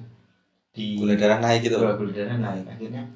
Di 0.76 1.00
gula 1.00 1.16
darah 1.16 1.40
naik 1.40 1.64
gitu 1.64 1.80
gula 1.80 1.96
gula 1.96 2.12
darah 2.12 2.36
naik 2.36 2.68
akhirnya 2.68 3.08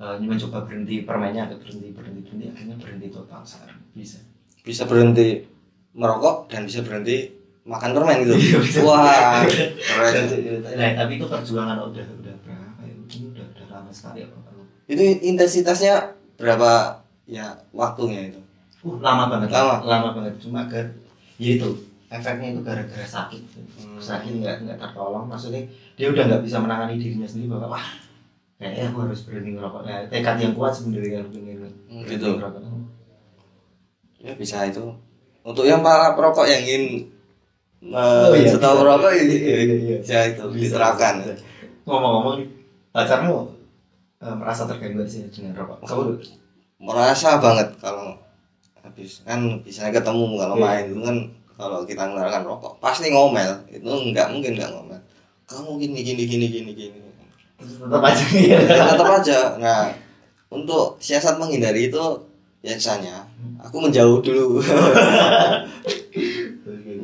eh, 0.00 0.16
mencoba 0.24 0.64
berhenti 0.64 1.04
permennya 1.04 1.46
agak 1.52 1.60
berhenti 1.62 1.92
berhenti 1.92 2.20
berhenti 2.24 2.46
akhirnya 2.48 2.76
berhenti 2.80 3.06
total 3.12 3.44
sekarang. 3.44 3.78
Bisa. 3.92 4.18
Bisa 4.64 4.82
berhenti 4.88 5.44
merokok 5.92 6.48
dan 6.48 6.64
bisa 6.64 6.80
berhenti 6.80 7.36
makan 7.68 7.90
permen 7.92 8.16
gitu. 8.24 8.34
Iya, 8.40 8.80
wah 8.82 9.44
keren. 9.44 10.50
nah 10.74 10.90
tapi 10.96 11.12
itu 11.20 11.26
perjuangan 11.28 11.76
udah 11.76 12.06
udah 12.18 12.34
berapa 12.42 12.80
ya? 12.82 12.94
Ini 12.96 13.26
udah 13.36 13.44
udah 13.52 13.66
lama 13.68 13.90
sekali 13.92 14.24
ya 14.24 14.28
kalau 14.32 14.64
itu 14.90 15.02
intensitasnya 15.22 16.18
berapa 16.34 17.04
ya 17.28 17.54
waktunya 17.70 18.34
itu? 18.34 18.40
Uh 18.82 18.98
lama 18.98 19.28
banget. 19.28 19.52
Lama. 19.52 19.76
lama 19.84 20.08
banget. 20.18 20.34
Cuma 20.40 20.66
gar 20.66 20.88
ya 21.38 21.50
itu 21.60 21.68
efeknya 22.10 22.58
itu 22.58 22.60
gara-gara 22.66 23.06
sakit. 23.06 23.42
Hmm. 23.54 24.00
sakit 24.00 24.42
nggak 24.42 24.56
nggak 24.66 24.78
tertolong. 24.80 25.30
Maksudnya 25.30 25.62
dia 25.94 26.10
udah 26.10 26.24
nggak 26.26 26.42
bisa 26.42 26.58
menangani 26.58 26.98
dirinya 26.98 27.28
sendiri 27.28 27.54
bahwa 27.54 27.76
wah 27.76 27.86
kayaknya 28.60 28.92
aku 28.92 28.98
harus 29.02 29.20
berhenti 29.24 29.50
ngerokok 29.56 29.80
nah, 29.82 30.04
tekad 30.06 30.36
yang 30.38 30.52
kuat 30.52 30.72
sebenarnya 30.76 31.10
kalau 31.16 31.30
pengen 31.32 31.58
Hmm, 31.90 32.04
gitu. 32.06 32.28
ngerokok 32.36 32.62
ya 34.20 34.32
bisa 34.36 34.68
itu 34.68 34.84
untuk 35.40 35.64
yang 35.64 35.80
para 35.80 36.12
perokok 36.12 36.44
yang 36.44 36.62
ingin 36.62 37.08
Oh, 37.80 38.36
iya, 38.36 38.52
setelah 38.52 38.76
bisa. 38.76 38.82
merokok 38.84 39.12
ini 39.16 39.34
Iya, 39.34 39.56
iya, 39.58 39.74
iya. 39.74 39.96
bisa 40.04 40.16
itu 40.28 40.42
Bisa, 40.52 40.60
diterapkan 40.76 41.14
bisa. 41.24 41.32
ngomong-ngomong 41.82 42.36
pacarmu 42.92 43.36
eh, 44.20 44.34
merasa 44.36 44.68
terganggu 44.68 45.00
sih 45.08 45.24
dengan 45.32 45.56
rokok 45.56 45.88
kamu 45.88 46.20
merasa 46.78 47.40
banget 47.40 47.72
kalau 47.80 48.12
habis 48.76 49.24
kan 49.24 49.40
biasanya 49.64 49.96
ketemu 49.96 50.24
kalau 50.36 50.54
Iya. 50.54 50.62
main 50.62 50.84
itu 50.86 51.00
kan 51.00 51.16
kalau 51.56 51.78
kita 51.84 52.02
mengeluarkan 52.04 52.44
rokok 52.44 52.72
pasti 52.78 53.08
ngomel 53.08 53.64
itu 53.72 53.88
nggak 53.88 54.28
mungkin 54.28 54.52
nggak 54.60 54.70
ngomel 54.70 55.00
kamu 55.48 55.70
gini 55.80 55.98
gini 56.04 56.22
gini 56.28 56.46
gini 56.46 56.70
gini 56.76 57.00
tetap 57.60 58.02
aja. 58.02 58.24
Ya 58.34 58.58
ya, 58.58 58.84
tetap 58.96 59.08
aja. 59.20 59.38
Nah 59.60 59.84
untuk 60.50 60.98
siasat 60.98 61.38
menghindari 61.38 61.92
itu 61.92 62.04
biasanya 62.60 63.24
aku 63.60 63.76
menjauh 63.80 64.20
dulu. 64.20 64.58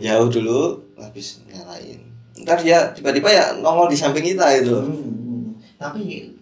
Jauh 0.05 0.29
dulu 0.29 0.77
habis 0.99 1.41
nyalain. 1.49 2.01
Ntar 2.37 2.61
dia 2.61 2.93
tiba-tiba 2.93 3.33
ya 3.33 3.45
nongol 3.57 3.89
di 3.89 3.97
samping 3.97 4.35
kita 4.35 4.45
itu. 4.61 4.77
Hmm, 4.77 5.57
tapi 5.81 6.37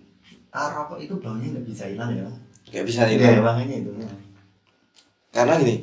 ah, 0.50 0.75
rokok 0.75 0.99
itu 0.99 1.14
baunya 1.23 1.54
nggak 1.54 1.66
bisa 1.66 1.85
hilang 1.87 2.11
ya? 2.11 2.26
Nggak 2.73 2.85
bisa 2.88 3.06
hilang. 3.06 3.44
makanya 3.44 3.76
itu 3.85 3.90
karena 5.35 5.59
gini 5.59 5.83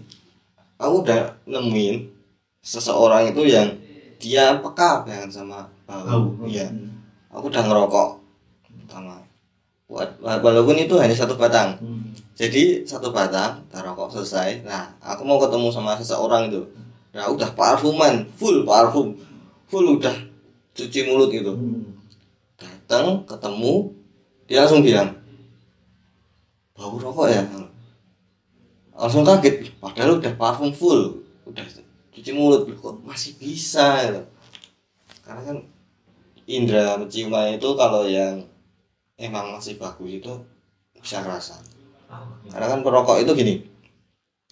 aku 0.79 1.03
udah 1.03 1.35
nemuin 1.43 2.07
seseorang 2.63 3.35
itu 3.35 3.51
yang 3.51 3.67
dia 4.15 4.55
peka 4.63 5.03
banget 5.03 5.27
sama 5.27 5.67
bau. 5.83 6.07
bau 6.07 6.47
Iya. 6.47 6.71
Hmm. 6.71 7.03
Aku 7.35 7.51
udah 7.51 7.63
ngerokok 7.67 8.09
pertama. 8.91 9.23
Wa- 9.87 10.43
Walaupun 10.43 10.75
itu 10.75 10.99
hanya 10.99 11.15
satu 11.15 11.39
batang. 11.39 11.79
Hmm. 11.79 12.11
Jadi 12.35 12.83
satu 12.83 13.15
batang, 13.15 13.63
tak 13.71 13.87
rokok 13.87 14.11
selesai. 14.11 14.67
Nah, 14.67 14.91
aku 14.99 15.23
mau 15.23 15.39
ketemu 15.39 15.71
sama 15.71 15.95
seseorang 15.95 16.51
itu. 16.51 16.67
Nah, 17.15 17.31
udah 17.31 17.55
parfuman, 17.55 18.27
full 18.35 18.67
parfum, 18.67 19.15
full 19.71 19.95
udah 19.95 20.15
cuci 20.75 21.07
mulut 21.07 21.31
gitu. 21.31 21.55
Hmm. 21.55 21.87
Datang, 22.59 23.23
ketemu, 23.23 23.95
dia 24.47 24.67
langsung 24.67 24.83
bilang, 24.83 25.15
bau 26.75 26.99
rokok 26.99 27.27
ya. 27.31 27.43
Langsung 28.95 29.23
kaget, 29.23 29.71
padahal 29.79 30.19
udah 30.19 30.33
parfum 30.35 30.71
full, 30.71 31.19
udah 31.47 31.63
cuci 32.15 32.31
mulut, 32.31 32.67
kok 32.67 32.95
masih 33.03 33.35
bisa 33.39 34.07
gitu. 34.07 34.23
Karena 35.23 35.41
kan 35.47 35.57
indera 36.47 36.95
menciuman 36.99 37.55
itu 37.55 37.69
kalau 37.75 38.07
yang 38.07 38.50
emang 39.21 39.53
masih 39.53 39.77
bagus 39.77 40.09
itu 40.09 40.33
bisa 40.97 41.21
kerasa. 41.21 41.61
Oke. 42.09 42.49
Karena 42.49 42.67
kan 42.73 42.79
perokok 42.81 43.21
itu 43.21 43.31
gini. 43.37 43.55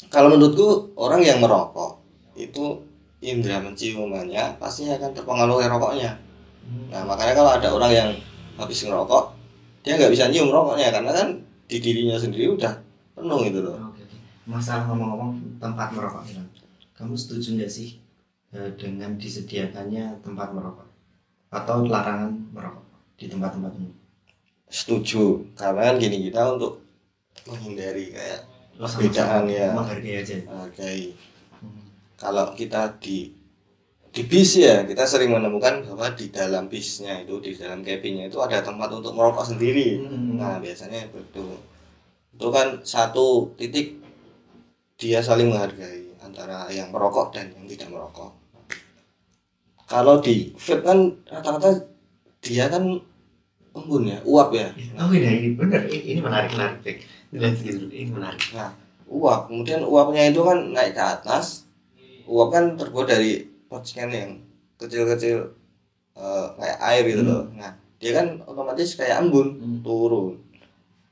Kalau 0.07 0.31
menurutku 0.31 0.95
orang 0.95 1.25
yang 1.25 1.41
merokok 1.43 1.99
itu 2.39 2.79
indera 3.19 3.59
menciumannya 3.59 4.55
pasti 4.61 4.87
akan 4.87 5.11
terpengaruh 5.11 5.59
oleh 5.59 5.67
rokoknya. 5.67 6.11
Hmm. 6.63 6.87
Nah 6.87 7.03
makanya 7.03 7.33
kalau 7.35 7.51
ada 7.51 7.67
orang 7.67 7.91
yang 7.91 8.09
habis 8.55 8.85
ngerokok 8.87 9.35
dia 9.83 9.99
nggak 9.99 10.11
bisa 10.13 10.31
nyium 10.31 10.53
rokoknya 10.53 10.93
karena 10.93 11.11
kan 11.11 11.27
di 11.67 11.77
dirinya 11.83 12.15
sendiri 12.15 12.55
udah 12.55 12.73
penuh 13.17 13.39
gitu 13.43 13.59
loh. 13.65 13.75
Masalah 14.47 14.87
ngomong-ngomong 14.89 15.59
tempat 15.59 15.91
merokok. 15.91 16.23
Kamu 16.95 17.13
setuju 17.15 17.59
nggak 17.59 17.71
sih 17.71 17.99
eh, 18.55 18.71
dengan 18.79 19.19
disediakannya 19.19 20.23
tempat 20.23 20.55
merokok 20.55 20.87
atau 21.49 21.83
larangan 21.83 22.31
merokok 22.55 22.85
di 23.19 23.25
tempat-tempat 23.27 23.71
umum? 23.75 23.98
Setuju 24.69 25.53
karena 25.57 25.91
kan 25.91 25.95
gini 25.97 26.29
kita 26.29 26.55
untuk 26.55 26.85
menghindari 27.49 28.13
kayak 28.13 28.49
Perbedaan, 28.79 29.43
ya. 29.51 29.75
Menghargai 29.75 30.23
aja. 30.23 30.39
Hmm. 30.39 31.83
Kalau 32.15 32.55
kita 32.55 32.95
di 33.03 33.35
di 34.09 34.21
bis 34.25 34.55
ya 34.55 34.87
kita 34.87 35.03
sering 35.03 35.35
menemukan 35.35 35.83
bahwa 35.83 36.15
di 36.15 36.31
dalam 36.31 36.71
bisnya 36.71 37.21
itu 37.21 37.37
di 37.43 37.53
dalam 37.53 37.83
cabinnya 37.83 38.31
itu 38.31 38.39
ada 38.39 38.63
tempat 38.63 38.87
untuk 38.95 39.11
merokok 39.11 39.51
sendiri. 39.51 39.99
Hmm. 39.99 40.39
Nah 40.39 40.63
biasanya 40.63 41.11
itu 41.11 41.59
itu 42.31 42.47
kan 42.47 42.79
satu 42.87 43.51
titik 43.59 43.99
dia 44.95 45.19
saling 45.19 45.51
menghargai 45.51 46.15
antara 46.23 46.71
yang 46.71 46.87
merokok 46.87 47.35
dan 47.35 47.51
yang 47.59 47.67
tidak 47.67 47.91
merokok. 47.91 48.31
Kalau 49.91 50.23
di 50.23 50.55
vape 50.55 50.87
kan 50.87 50.99
rata-rata 51.27 51.83
dia 52.39 52.71
kan 52.71 52.95
embun 53.79 54.03
ya, 54.05 54.17
uap 54.23 54.49
ya. 54.51 54.67
Oh 54.95 55.09
ini 55.09 55.27
ini 55.39 55.49
benar 55.55 55.83
ini, 55.85 56.19
menarik 56.19 56.51
menarik 56.53 56.77
Bek. 56.81 56.97
Lihat 57.31 57.55
segitu 57.55 57.85
ini 57.87 58.09
menarik. 58.09 58.41
Nah, 58.51 58.75
uap. 59.07 59.47
Kemudian 59.47 59.81
uapnya 59.81 60.27
itu 60.27 60.41
kan 60.41 60.69
naik 60.69 60.93
ke 60.93 61.03
atas. 61.03 61.65
Uap 62.25 62.49
kan 62.49 62.75
terbuat 62.75 63.07
dari 63.07 63.41
percikan 63.65 64.09
yang 64.09 64.31
kecil-kecil 64.75 65.55
eh, 66.13 66.47
kayak 66.55 66.79
air 66.83 67.03
gitu 67.07 67.21
Hmm. 67.23 67.31
loh. 67.31 67.43
Nah, 67.55 67.71
dia 67.95 68.11
kan 68.11 68.27
otomatis 68.43 68.93
kayak 68.93 69.23
embun 69.23 69.47
Hmm. 69.55 69.79
turun. 69.79 70.35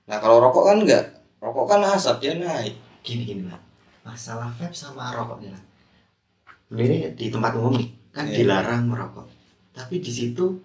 Nah, 0.03 0.19
kalau 0.19 0.39
rokok 0.39 0.67
kan 0.67 0.77
enggak. 0.79 1.05
Rokok 1.39 1.65
kan 1.65 1.81
asap 1.85 2.19
dia 2.19 2.33
naik. 2.35 2.75
Gini 3.01 3.23
gini 3.23 3.43
lah. 3.47 3.59
Masalah 4.03 4.51
vape 4.51 4.75
sama 4.75 5.11
rokok 5.11 5.39
nih 5.39 5.51
lah. 5.51 5.63
Ini 6.67 7.15
di 7.15 7.31
tempat 7.31 7.55
umum 7.55 7.75
nih 7.75 7.87
kan 8.11 8.27
Iya. 8.27 8.43
dilarang 8.43 8.83
merokok. 8.87 9.27
Tapi 9.71 10.01
di 10.01 10.11
situ 10.11 10.59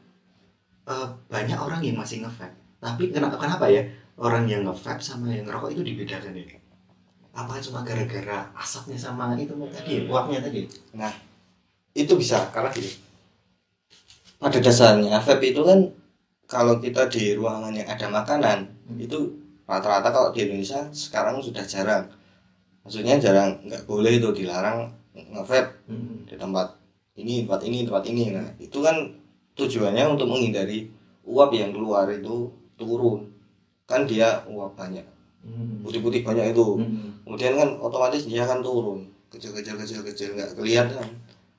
eh, 0.89 1.09
banyak 1.31 1.59
orang 1.59 1.81
yang 1.83 1.97
masih 1.99 2.23
nge-vape. 2.23 2.57
Tapi 2.83 3.15
kenapa 3.15 3.39
kenapa 3.39 3.67
ya 3.71 3.83
orang 4.19 4.45
yang 4.51 4.67
nge-vape 4.67 5.03
sama 5.03 5.31
yang 5.31 5.47
ngerokok 5.47 5.71
itu 5.75 5.83
dibedakan 5.83 6.35
ya? 6.35 6.59
Apa 7.33 7.57
cuma 7.65 7.81
gara-gara 7.81 8.51
asapnya 8.53 8.99
sama 8.99 9.33
itu 9.41 9.55
tadi 9.73 10.05
uapnya 10.11 10.45
tadi? 10.45 10.69
Itu 11.97 12.17
bisa 12.21 12.51
karena 12.53 12.69
gini. 12.73 12.93
Pada 14.43 14.59
dasarnya 14.59 15.23
vape 15.23 15.55
itu 15.55 15.63
kan 15.63 15.79
kalau 16.51 16.77
kita 16.83 17.07
di 17.09 17.33
ruangan 17.39 17.73
yang 17.73 17.89
ada 17.89 18.07
makanan 18.11 18.59
Hmm. 18.83 18.99
itu 18.99 19.19
rata-rata 19.65 20.11
kalau 20.11 20.29
di 20.35 20.43
Indonesia 20.45 20.91
sekarang 20.93 21.39
sudah 21.39 21.63
jarang. 21.65 22.11
Maksudnya 22.83 23.17
jarang 23.23 23.63
nggak 23.63 23.87
boleh 23.87 24.19
itu 24.19 24.29
dilarang 24.35 24.91
nge-vape 25.15 25.87
Hmm. 25.89 26.27
di 26.27 26.35
tempat 26.35 26.75
ini 27.17 27.47
tempat 27.47 27.61
ini 27.65 27.79
tempat 27.87 28.05
ini 28.11 28.25
nah 28.35 28.47
itu 28.59 28.79
kan 28.83 28.97
tujuannya 29.59 30.05
untuk 30.17 30.29
menghindari 30.29 30.89
uap 31.27 31.51
yang 31.53 31.71
keluar 31.71 32.09
itu 32.09 32.51
turun. 32.75 33.29
Kan 33.87 34.09
dia 34.09 34.43
uap 34.49 34.75
banyak. 34.75 35.05
Hmm. 35.43 35.83
putih-putih 35.83 36.23
banyak 36.23 36.55
itu. 36.55 36.79
Hmm. 36.79 37.19
kemudian 37.27 37.59
kan 37.59 37.69
otomatis 37.83 38.31
dia 38.31 38.47
akan 38.47 38.63
turun. 38.63 39.01
Kecil-kecil 39.33 39.75
kecil-kecil 39.75 40.39
nggak 40.39 40.55
kelihatan. 40.55 41.07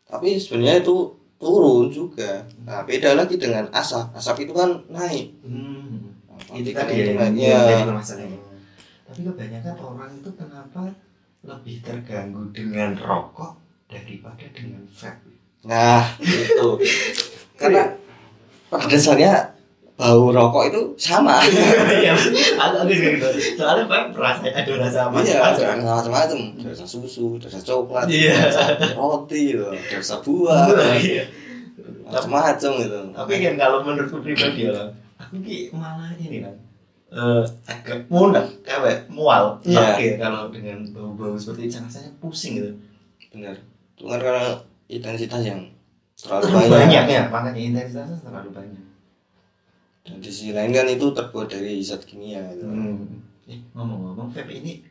Tapi 0.08 0.40
sebenarnya 0.40 0.86
itu 0.86 1.12
turun 1.36 1.92
juga. 1.92 2.48
Nah 2.64 2.88
beda 2.88 3.20
lagi 3.20 3.36
dengan 3.36 3.68
asap. 3.76 4.16
Asap 4.16 4.48
itu 4.48 4.54
kan 4.56 4.80
naik. 4.88 5.36
Hmm. 5.44 6.16
Nah, 6.34 6.60
Itu 6.60 6.74
ya 6.74 7.84
permasalahannya. 7.86 8.40
Tapi 9.04 9.20
kebanyakan 9.28 9.76
orang 9.78 10.12
itu 10.16 10.30
kenapa 10.34 10.82
lebih 11.44 11.76
terganggu 11.84 12.44
dengan 12.56 12.96
rokok 12.96 13.60
daripada 13.92 14.48
dengan 14.56 14.88
vape? 14.88 15.34
nah 15.64 16.04
itu 16.20 16.68
karena 17.64 17.84
pada 18.68 18.86
dasarnya 18.92 19.32
bau 19.94 20.34
rokok 20.34 20.64
itu 20.74 20.82
sama 20.98 21.38
Iya, 21.46 22.12
aku 22.58 22.76
aku 22.82 22.90
juga 22.90 23.10
gitu. 23.14 23.28
Soalnya 23.56 23.86
vape 23.86 24.18
rasa 24.18 24.50
ada 24.50 24.72
rasa 24.76 25.00
Iya, 25.00 25.38
macam-macam. 25.40 25.66
ada 25.70 25.92
macam-macam. 26.02 26.40
Ada 26.60 26.68
rasa 26.74 26.86
susu, 26.90 27.38
ada 27.38 27.46
rasa 27.48 27.62
coklat, 27.62 28.06
Iya. 28.10 28.34
ada 28.34 28.46
rasa 28.50 28.64
roti, 28.98 29.54
gitu. 29.54 29.66
ada 29.70 29.96
rasa 29.96 30.16
buah, 30.20 30.66
Iya. 30.98 31.24
macam-macam 32.04 32.72
gitu. 32.82 33.00
Tapi 33.14 33.34
kan 33.40 33.54
kalau 33.56 33.78
menurutku 33.82 34.18
pribadi 34.20 34.66
ya, 34.66 34.74
aku 35.16 35.36
ki 35.40 35.70
malah 35.72 36.10
ini 36.18 36.42
kan 36.42 36.56
eh 37.14 37.46
agak 37.70 38.10
mudah, 38.10 38.42
kayak 38.66 39.06
mual, 39.08 39.54
Iya. 39.62 39.94
Oke, 39.94 40.08
kalau 40.18 40.50
dengan 40.50 40.82
bau-bau 40.90 41.38
seperti 41.38 41.70
itu 41.70 41.78
rasanya 41.78 42.10
pusing 42.18 42.58
gitu. 42.58 42.74
Benar. 43.30 43.54
Itu 43.94 44.10
kan 44.10 44.18
karena 44.18 44.58
intensitas 44.90 45.46
yang 45.46 45.62
terlalu, 46.24 46.46
banyak. 46.48 46.72
banyak 46.72 47.06
ya, 47.12 47.22
makanya 47.28 47.60
intensitasnya 47.60 48.18
terlalu 48.24 48.50
banyak. 48.56 48.84
Dan 50.04 50.20
di 50.20 50.30
sisi 50.32 50.52
lain 50.56 50.72
kan 50.72 50.88
itu 50.88 51.12
terbuat 51.12 51.48
dari 51.52 51.80
zat 51.80 52.04
kimia 52.04 52.44
gitu. 52.56 52.68
Hmm. 52.68 53.24
Eh, 53.48 53.60
ngomong-ngomong 53.76 54.32
vape 54.32 54.56
ini 54.56 54.84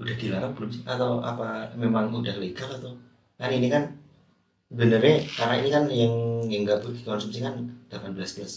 udah 0.00 0.16
dilarang 0.16 0.52
belum 0.56 0.70
sih 0.72 0.82
atau 0.88 1.20
apa 1.20 1.76
memang 1.76 2.08
udah 2.08 2.40
legal 2.40 2.72
atau 2.72 2.96
kan 3.36 3.52
ini 3.52 3.68
kan 3.68 3.94
sebenarnya 4.72 5.28
karena 5.36 5.54
ini 5.60 5.68
kan 5.68 5.84
yang 5.92 6.14
yang 6.48 6.62
nggak 6.64 6.80
boleh 6.80 6.96
dikonsumsi 6.98 7.38
kan 7.44 7.54
18 7.92 8.16
plus. 8.16 8.54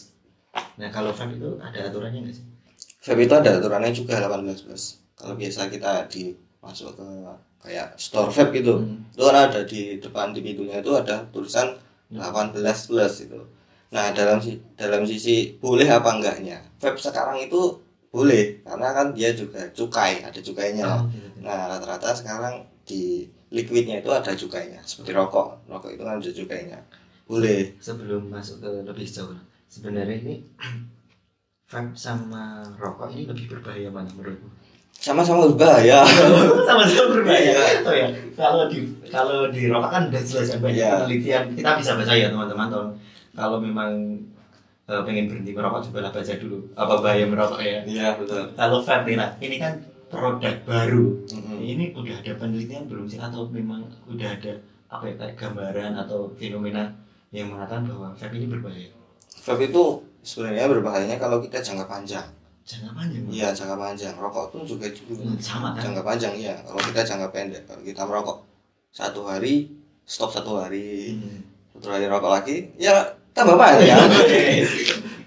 Nah 0.80 0.90
kalau 0.90 1.14
vape 1.14 1.38
itu 1.38 1.58
ada 1.62 1.90
aturannya 1.90 2.26
nggak 2.26 2.36
sih? 2.38 2.46
Vape 3.06 3.22
itu 3.28 3.34
ada 3.36 3.50
aturannya 3.60 3.92
juga 3.92 4.24
18 4.24 4.66
plus. 4.66 5.04
Kalau 5.14 5.34
biasa 5.38 5.70
kita 5.70 6.10
di 6.10 6.34
masuk 6.64 6.96
ke 6.96 7.08
kayak 7.64 7.96
store 7.96 8.28
vape 8.28 8.60
gitu, 8.60 8.76
Hmm. 8.84 9.08
itu 9.16 9.24
kan 9.24 9.38
ada 9.48 9.60
di 9.64 9.82
depan 10.04 10.36
di 10.36 10.44
pintunya 10.44 10.84
itu 10.84 10.92
ada 10.92 11.24
tulisan 11.32 11.72
18 12.12 12.92
plus 12.92 13.14
itu. 13.26 13.40
Nah 13.96 14.12
dalam 14.12 14.38
dalam 14.76 15.02
sisi 15.08 15.56
boleh 15.64 15.88
apa 15.88 16.20
enggaknya, 16.20 16.60
vape 16.78 17.00
sekarang 17.00 17.40
itu 17.40 17.80
boleh 18.14 18.62
karena 18.62 18.88
kan 18.94 19.08
dia 19.16 19.34
juga 19.34 19.64
cukai, 19.74 20.22
ada 20.22 20.38
cukainya. 20.38 20.86
Oh, 20.86 21.02
gitu. 21.10 21.42
Nah 21.42 21.72
rata-rata 21.72 22.14
sekarang 22.14 22.62
di 22.86 23.26
liquidnya 23.50 24.04
itu 24.04 24.10
ada 24.12 24.36
cukainya, 24.36 24.82
seperti 24.86 25.16
rokok, 25.16 25.66
rokok 25.72 25.90
itu 25.96 26.04
kan 26.06 26.20
ada 26.22 26.32
cukainya. 26.36 26.80
Boleh. 27.26 27.74
Sebelum 27.80 28.28
masuk 28.30 28.60
ke 28.62 28.70
lebih 28.84 29.08
jauh, 29.08 29.34
sebenarnya 29.72 30.20
ini 30.20 30.36
vape 31.72 31.96
sama 31.98 32.62
rokok 32.78 33.16
ini 33.16 33.26
lebih 33.26 33.46
berbahaya 33.50 33.90
mana 33.90 34.10
menurutmu? 34.14 34.50
Sama-sama 35.04 35.52
berbahaya. 35.52 36.00
sama-sama 36.72 37.08
berbahaya. 37.12 37.52
Iya. 37.52 37.66
Oh 37.84 37.92
ya, 37.92 38.08
kalau 38.40 38.72
di 38.72 38.88
kalau 39.12 39.52
di 39.52 39.68
rokok 39.68 39.92
kan 39.92 40.04
udah 40.08 40.24
jelas 40.24 40.48
kan 40.56 40.60
banyak 40.64 40.80
Iya. 40.80 40.92
penelitian. 41.04 41.44
Kita 41.60 41.70
bisa 41.76 41.92
baca 42.00 42.14
ya 42.16 42.28
teman-teman. 42.32 42.68
Kalau 43.36 43.58
memang 43.60 43.92
eh, 44.88 45.02
pengen 45.04 45.28
berhenti 45.28 45.52
merokok 45.52 45.92
cobalah 45.92 46.08
baca 46.16 46.34
dulu 46.40 46.58
apa 46.80 46.94
bahaya 47.04 47.26
merokok 47.28 47.60
ya. 47.60 47.84
Iya 47.84 48.08
betul. 48.16 48.56
Kalau 48.56 48.80
nah, 48.80 49.30
ini 49.44 49.56
kan 49.60 49.74
produk 50.08 50.56
baru. 50.64 51.06
Mm-mm. 51.36 51.60
Ini 51.60 51.86
udah 51.92 52.16
ada 52.24 52.32
penelitian 52.40 52.88
belum 52.88 53.04
sih 53.04 53.20
atau 53.20 53.52
memang 53.52 53.84
udah 54.08 54.30
ada 54.40 54.56
apa 54.88 55.04
ya 55.10 55.14
kayak 55.20 55.36
gambaran 55.36 56.00
atau 56.00 56.32
fenomena 56.40 56.96
yang 57.36 57.52
mengatakan 57.52 57.92
bahwa 57.92 58.16
vape 58.16 58.40
ini 58.40 58.48
berbahaya? 58.48 58.88
Vape 59.44 59.68
itu 59.68 59.84
sebenarnya 60.24 60.72
berbahayanya 60.72 61.18
kalau 61.20 61.44
kita 61.44 61.60
jangka 61.60 61.92
panjang. 61.92 62.24
Jangan 62.64 62.92
panjang. 62.94 63.24
Iya 63.28 63.48
jangka 63.52 63.76
panjang. 63.76 64.14
Rokok 64.16 64.46
pun 64.50 64.62
juga 64.64 64.88
Hmm, 64.88 65.36
sama 65.38 65.76
kan? 65.76 65.84
jangka 65.84 66.02
panjang 66.02 66.34
iya. 66.34 66.56
Kalau 66.60 66.80
kita 66.82 67.02
jangka 67.02 67.28
pendek, 67.30 67.64
kalau 67.64 67.82
kita 67.82 68.02
merokok 68.04 68.38
satu 68.90 69.22
hari 69.24 69.68
stop 70.04 70.30
satu 70.30 70.58
hari 70.58 71.14
Hmm. 71.14 71.40
satu 71.72 71.88
hari 71.90 72.06
rokok 72.06 72.32
lagi 72.32 72.56
ya 72.78 72.94
tambah 73.32 73.56
banyak 73.56 73.90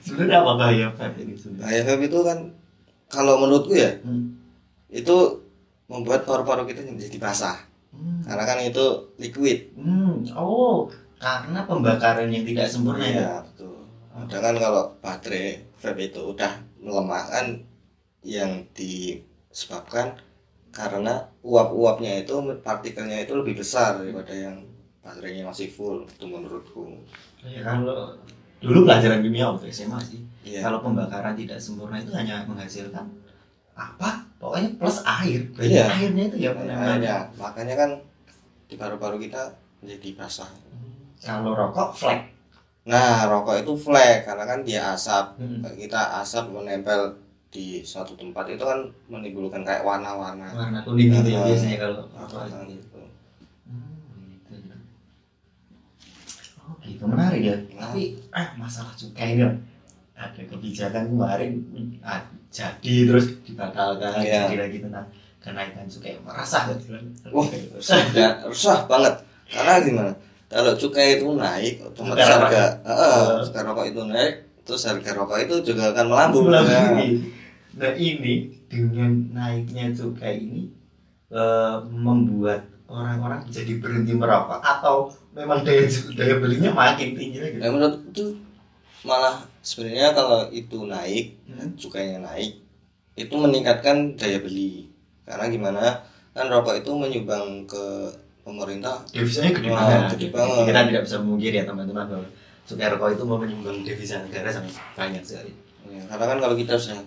Sebenarnya 0.01 0.39
apa 0.39 0.53
bahaya 0.55 0.87
vape 0.89 1.19
ini 1.21 1.35
sebenarnya? 1.35 1.61
bahaya 1.61 1.81
vape 1.85 2.05
itu 2.07 2.19
kan 2.23 2.39
kalau 3.07 3.35
menurutku 3.39 3.75
ya 3.75 3.91
Hmm. 4.01 4.39
itu 4.89 5.17
membuat 5.87 6.23
paru-paru 6.23 6.63
kita 6.65 6.83
menjadi 6.85 7.19
basah 7.19 7.59
Hmm. 7.91 8.23
karena 8.23 8.45
kan 8.45 8.59
itu 8.61 8.87
liquid 9.17 9.75
Hmm. 9.75 10.23
Oh, 10.33 10.87
karena 11.17 11.65
pembakaran 11.65 12.29
yang 12.29 12.45
tidak 12.45 12.69
sempurna 12.69 13.03
ya. 13.03 13.11
Iya 13.11 13.33
betul. 13.43 13.75
Kan 14.29 14.55
kalau 14.55 14.95
baterai 14.99 15.65
vape 15.75 16.03
itu 16.07 16.21
udah 16.23 16.53
melemah 16.87 17.25
kan 17.27 17.47
yang 18.23 18.63
disebabkan 18.71 20.15
karena 20.71 21.27
uap-uapnya 21.43 22.23
itu 22.23 22.37
partikelnya 22.63 23.27
itu 23.27 23.35
lebih 23.35 23.59
besar 23.59 23.99
daripada 23.99 24.31
yang 24.31 24.63
baterainya 25.03 25.51
masih 25.51 25.67
full 25.71 26.07
itu 26.07 26.27
menurutku. 26.27 26.95
Ya, 27.43 27.63
kalau 27.67 28.15
dulu 28.63 28.87
pelajaran 28.87 29.23
kimia 29.23 29.51
waktu 29.51 29.71
SMA 29.71 29.99
sih, 30.03 30.21
Iya. 30.47 30.63
kalau 30.63 30.79
pembakaran 30.83 31.35
tidak 31.35 31.59
sempurna 31.59 31.99
itu 31.99 32.15
hanya 32.15 32.47
menghasilkan 32.47 33.07
apa? 33.75 34.23
Pokoknya 34.39 34.71
plus 34.79 35.03
air. 35.03 35.43
Iya. 35.59 35.91
airnya 35.91 36.25
itu 36.31 36.37
ya 36.39 36.51
benar-benar. 36.55 36.87
Makanya, 37.01 37.15
makanya 37.41 37.75
kan 37.75 37.91
di 38.67 38.75
paru-paru 38.79 39.17
kita 39.23 39.43
menjadi 39.81 40.09
basah. 40.19 40.51
Kalau 41.23 41.57
rokok 41.57 41.91
flat. 41.97 42.36
Nah, 42.87 43.27
rokok 43.27 43.67
itu 43.67 43.73
flek 43.75 44.25
karena 44.25 44.45
kan 44.47 44.59
dia 44.63 44.95
asap. 44.95 45.35
Hmm. 45.43 45.59
Kita 45.75 46.23
asap 46.23 46.55
menempel 46.55 47.19
di 47.51 47.83
suatu 47.83 48.15
tempat 48.15 48.47
itu 48.47 48.63
kan 48.63 48.79
menimbulkan 49.11 49.67
kayak 49.67 49.83
warna-warna. 49.83 50.47
Warna 50.55 50.79
kuning 50.87 51.11
gitu 51.11 51.35
ya 51.35 51.41
biasanya 51.43 51.77
kalau. 51.83 52.03
Warna 52.15 52.63
gitu. 52.71 53.01
Hmm, 53.67 54.39
gitu. 54.47 54.75
Oh 56.63 56.75
gitu 56.83 57.05
menarik 57.07 57.43
ya. 57.43 57.57
Tapi 57.75 58.03
ah 58.31 58.55
masalah 58.55 58.95
cukai 58.95 59.35
ini 59.35 59.43
Om. 59.47 59.57
ada 60.17 60.41
kebijakan 60.49 61.13
kemarin 61.13 61.51
ah, 62.01 62.25
jadi 62.49 62.95
terus 63.05 63.37
dibatalkan 63.45 64.25
Iya. 64.25 64.49
jadi 64.49 64.57
lagi 64.65 64.79
tentang 64.81 65.07
kenaikan 65.45 65.85
cukai 65.85 66.17
merasa 66.25 66.73
sih? 66.73 66.89
Wah, 67.29 67.45
Ya, 68.17 68.41
rusah 68.47 68.89
banget. 68.89 69.13
Karena 69.47 69.77
gimana? 69.85 70.13
Kalau 70.47 70.73
cukai 70.79 71.19
itu 71.19 71.27
naik, 71.35 71.83
otomatis 71.83 72.23
Harga 72.23 72.79
harga 72.87 73.61
rokok 73.67 73.87
itu 73.91 74.01
naik, 74.07 74.35
terus 74.63 74.87
harga 74.87 75.11
rokok 75.19 75.39
itu 75.43 75.55
juga 75.75 75.91
akan 75.91 76.07
melambung. 76.07 76.47
Nah, 76.55 76.63
ini. 77.03 77.35
Nah 77.77 77.93
ini 77.93 78.35
dengan 78.71 79.11
naiknya 79.35 79.91
cukai 79.93 80.39
ini 80.41 80.71
eh, 81.35 81.77
membuat 81.91 82.63
orang-orang 82.87 83.43
jadi 83.51 83.83
berhenti 83.83 84.15
merokok 84.15 84.63
atau 84.63 85.11
memang 85.35 85.67
daya 85.67 85.85
daya 86.15 86.39
belinya 86.39 86.71
makin 86.71 87.19
tinggi 87.19 87.39
lagi. 87.43 87.59
Nah, 87.59 87.71
menurut 87.75 87.99
itu 88.15 88.39
malah 89.03 89.43
sebenarnya 89.67 90.15
kalau 90.15 90.47
itu 90.55 90.87
naik, 90.87 91.37
Hmm. 91.51 91.75
cukainya 91.75 92.23
naik, 92.23 92.63
itu 93.19 93.35
meningkatkan 93.35 94.15
daya 94.15 94.39
beli. 94.39 94.91
Karena 95.27 95.51
gimana? 95.51 95.85
Kan 96.31 96.47
rokok 96.53 96.79
itu 96.81 96.91
menyumbang 96.95 97.67
ke 97.67 97.85
pemerintah. 98.47 99.03
Devisanya 99.11 99.51
gede 99.51 99.69
Wah, 99.75 99.83
banget. 99.83 100.15
gede 100.15 100.27
banget. 100.31 100.65
Kita 100.71 100.81
tidak 100.87 101.03
bisa 101.03 101.17
memungkiri 101.19 101.57
ya 101.59 101.65
teman-teman 101.67 102.07
bahwa 102.07 102.27
rokok 102.95 103.09
itu 103.19 103.23
mau 103.27 103.39
menyumbang 103.43 103.79
devisa 103.83 104.23
negara 104.23 104.49
sangat 104.55 104.79
banyak 104.95 105.23
sekali. 105.27 105.51
Ya, 105.91 106.03
karena 106.07 106.25
kan 106.31 106.39
kalau 106.39 106.55
kita 106.55 106.79
sudah 106.79 107.03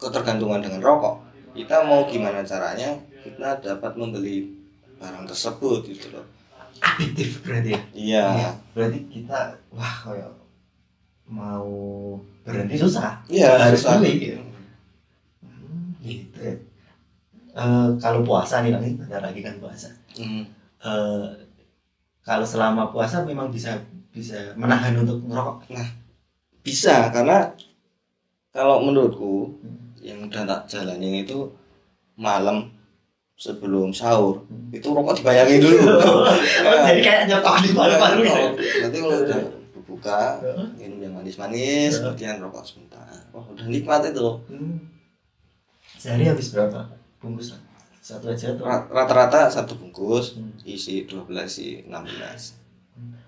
ketergantungan 0.00 0.64
dengan 0.64 0.80
rokok, 0.80 1.20
kita 1.52 1.84
mau 1.84 2.08
gimana 2.08 2.40
caranya 2.40 2.96
kita 3.20 3.60
dapat 3.60 3.92
membeli 4.00 4.48
barang 4.96 5.28
tersebut 5.28 5.84
gitu 5.92 6.16
loh. 6.16 6.24
Adiktif 6.80 7.44
berarti 7.44 7.76
ya. 7.76 7.82
Iya. 7.92 8.24
Berarti 8.72 8.98
kita 9.12 9.52
wah 9.76 9.94
kayak 10.08 10.32
mau 11.28 11.68
berhenti 12.48 12.80
susah. 12.80 13.20
Iya, 13.28 13.60
harus 13.60 13.84
susah. 13.84 14.00
beli. 14.00 14.32
ya. 14.32 14.40
Hmm, 15.44 15.92
gitu 16.00 16.38
ya. 16.40 16.56
Eh, 17.58 17.88
kalau 17.98 18.22
puasa 18.24 18.62
nih 18.64 18.72
nanti 18.72 18.96
bentar 18.96 19.20
lagi 19.20 19.40
kan 19.44 19.58
puasa. 19.60 19.90
Hmm. 20.16 20.46
Eh, 20.78 21.26
kalau 22.22 22.46
selama 22.46 22.86
puasa 22.88 23.22
memang 23.22 23.48
bisa 23.48 23.74
bisa 24.08 24.54
menahan 24.54 24.94
untuk 24.94 25.18
merokok. 25.20 25.66
Bisa 26.60 27.10
karena 27.10 27.50
kalau 28.50 28.82
menurutku 28.82 29.58
Hmm. 29.58 29.90
yang 29.98 30.18
udah 30.24 30.42
tak 30.44 30.60
jalanin 30.68 31.22
itu 31.22 31.50
malam 32.14 32.70
sebelum 33.34 33.90
sahur 33.90 34.42
Hmm. 34.46 34.70
itu 34.70 34.86
rokok 34.86 35.18
dibayangin 35.18 35.58
dulu. 35.60 35.78
Jadi 36.86 37.00
kayak 37.00 37.22
nyetok 37.26 37.56
di 37.60 37.70
paru-paru 37.72 38.20
gitu. 38.22 38.30
ya. 38.30 38.50
Nanti 38.82 38.96
kalau 38.98 39.18
udah 39.22 39.40
Heeh. 40.38 40.66
minum 40.78 40.98
yang 41.00 41.14
manis-manis, 41.16 41.98
Heeh. 41.98 42.02
kemudian 42.06 42.38
rokok 42.38 42.62
sebentar. 42.62 43.02
Wah 43.34 43.42
udah 43.50 43.66
nikmat 43.66 44.06
itu. 44.06 44.28
Hmm. 44.46 44.78
Sehari 45.98 46.30
habis 46.30 46.54
berapa 46.54 46.86
bungkus? 47.18 47.58
Satu 48.08 48.32
aja 48.32 48.56
Rata-rata 48.88 49.52
satu 49.52 49.76
bungkus 49.76 50.32
Hmm. 50.32 50.56
isi 50.64 51.04
12 51.04 51.28
isi 51.46 51.84
16. 51.84 52.56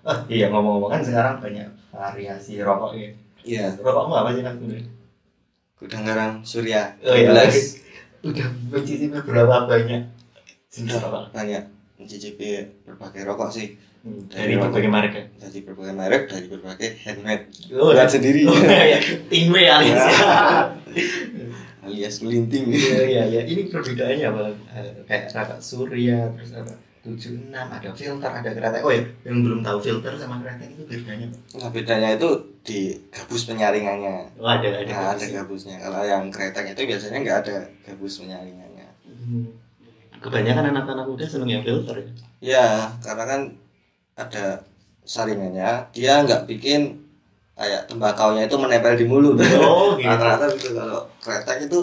Oh 0.01 0.17
iya 0.27 0.49
ngomong-ngomong 0.49 0.89
kan 0.89 1.01
sekarang 1.05 1.35
banyak 1.37 1.69
variasi 1.91 2.57
rokok 2.59 2.97
ya. 2.97 3.09
Iya, 3.41 3.65
Rokokmu 3.77 4.13
apa 4.15 4.29
sih 4.31 4.41
nanti? 4.41 4.81
gudang 5.77 6.01
garam 6.03 6.31
Surya 6.41 6.97
Oh 6.99 7.13
iya. 7.13 7.29
12. 7.29 7.77
Udah 8.21 8.49
mencicipi 8.69 9.05
berapa 9.21 9.65
banyak 9.65 10.01
jenis 10.67 10.97
rokok? 10.99 11.29
banyak 11.29 11.63
mencicipi 11.97 12.49
berbagai 12.81 13.21
rokok 13.23 13.49
sih 13.51 13.69
Hmm, 14.01 14.25
Dari 14.25 14.57
berbagai 14.57 14.89
merek 14.89 15.13
ya. 15.13 15.25
dari 15.37 15.61
berbagai 15.61 15.93
merek 15.93 16.21
dari 16.25 16.49
berbagai 16.49 16.89
handmade 17.05 17.45
Oh, 17.71 17.93
buat 17.93 18.09
sendiri 18.09 18.41
Oh, 18.49 18.57
iya. 18.57 18.97
Tingwe 19.29 19.61
alias 19.63 20.01
ya. 20.01 20.17
alias 21.81 22.21
melinting 22.21 22.69
Iya 22.69 22.99
iya 23.03 23.23
iya. 23.27 23.41
Ini 23.51 23.67
perbedaannya 23.67 24.25
apa? 24.27 24.43
Kayak 25.05 25.23
rokok 25.33 25.59
Surya 25.59 26.29
terus 26.33 26.53
apa? 26.53 26.73
76 27.01 27.49
ada 27.49 27.89
filter 27.97 28.29
ada 28.29 28.49
kretek. 28.53 28.81
Oh 28.85 28.93
ya, 28.93 29.01
yang 29.25 29.41
belum 29.41 29.65
tahu 29.65 29.81
filter 29.81 30.13
sama 30.13 30.37
kretek 30.37 30.69
itu 30.71 30.85
bedanya. 30.85 31.25
apa? 31.25 31.57
nah 31.57 31.69
bedanya 31.73 32.09
itu 32.13 32.29
di 32.61 32.93
gabus 33.09 33.49
penyaringannya 33.49 34.29
Oh 34.37 34.45
ada 34.45 34.69
ada. 34.69 34.85
nah, 34.85 35.17
ada 35.17 35.25
gabusnya 35.25 35.81
kalau 35.81 36.05
yang 36.05 36.29
kretek 36.29 36.77
itu 36.77 36.85
biasanya 36.85 37.17
nggak 37.19 37.37
ada 37.41 37.55
gabus 37.81 38.21
penyaringannya 38.21 38.69
Hmm. 39.21 39.49
Kebanyakan 40.17 40.69
anak-anak 40.69 41.05
muda 41.09 41.25
seneng 41.25 41.49
yang 41.51 41.63
filter 41.65 41.97
ya. 41.97 42.09
ya 42.41 42.65
karena 43.01 43.25
kan 43.25 43.41
ada 44.13 44.61
saringannya 45.01 45.89
dia 45.89 46.21
nggak 46.21 46.45
bikin 46.45 47.00
kayak 47.61 47.85
tembakaunya 47.85 48.49
itu 48.49 48.57
menempel 48.57 48.97
di 48.97 49.05
mulut 49.05 49.37
Oh 49.37 49.93
gitu. 49.93 50.01
rata-rata 50.09 50.49
gitu 50.51 50.73
kalau 50.73 50.99
kretek 51.21 51.69
itu 51.69 51.79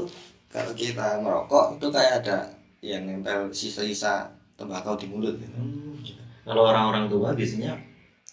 kalau 0.49 0.73
kita 0.75 1.23
merokok 1.23 1.79
itu 1.79 1.87
kayak 1.89 2.13
ada 2.19 2.39
yang 2.81 3.07
nempel 3.07 3.47
sisa-sisa 3.51 4.27
tembakau 4.55 4.99
di 4.99 5.07
mulut 5.07 5.39
gitu. 5.39 5.55
Hmm, 5.55 5.95
gitu. 6.03 6.19
Kalau 6.43 6.67
orang-orang 6.67 7.07
tua 7.07 7.31
biasanya 7.31 7.79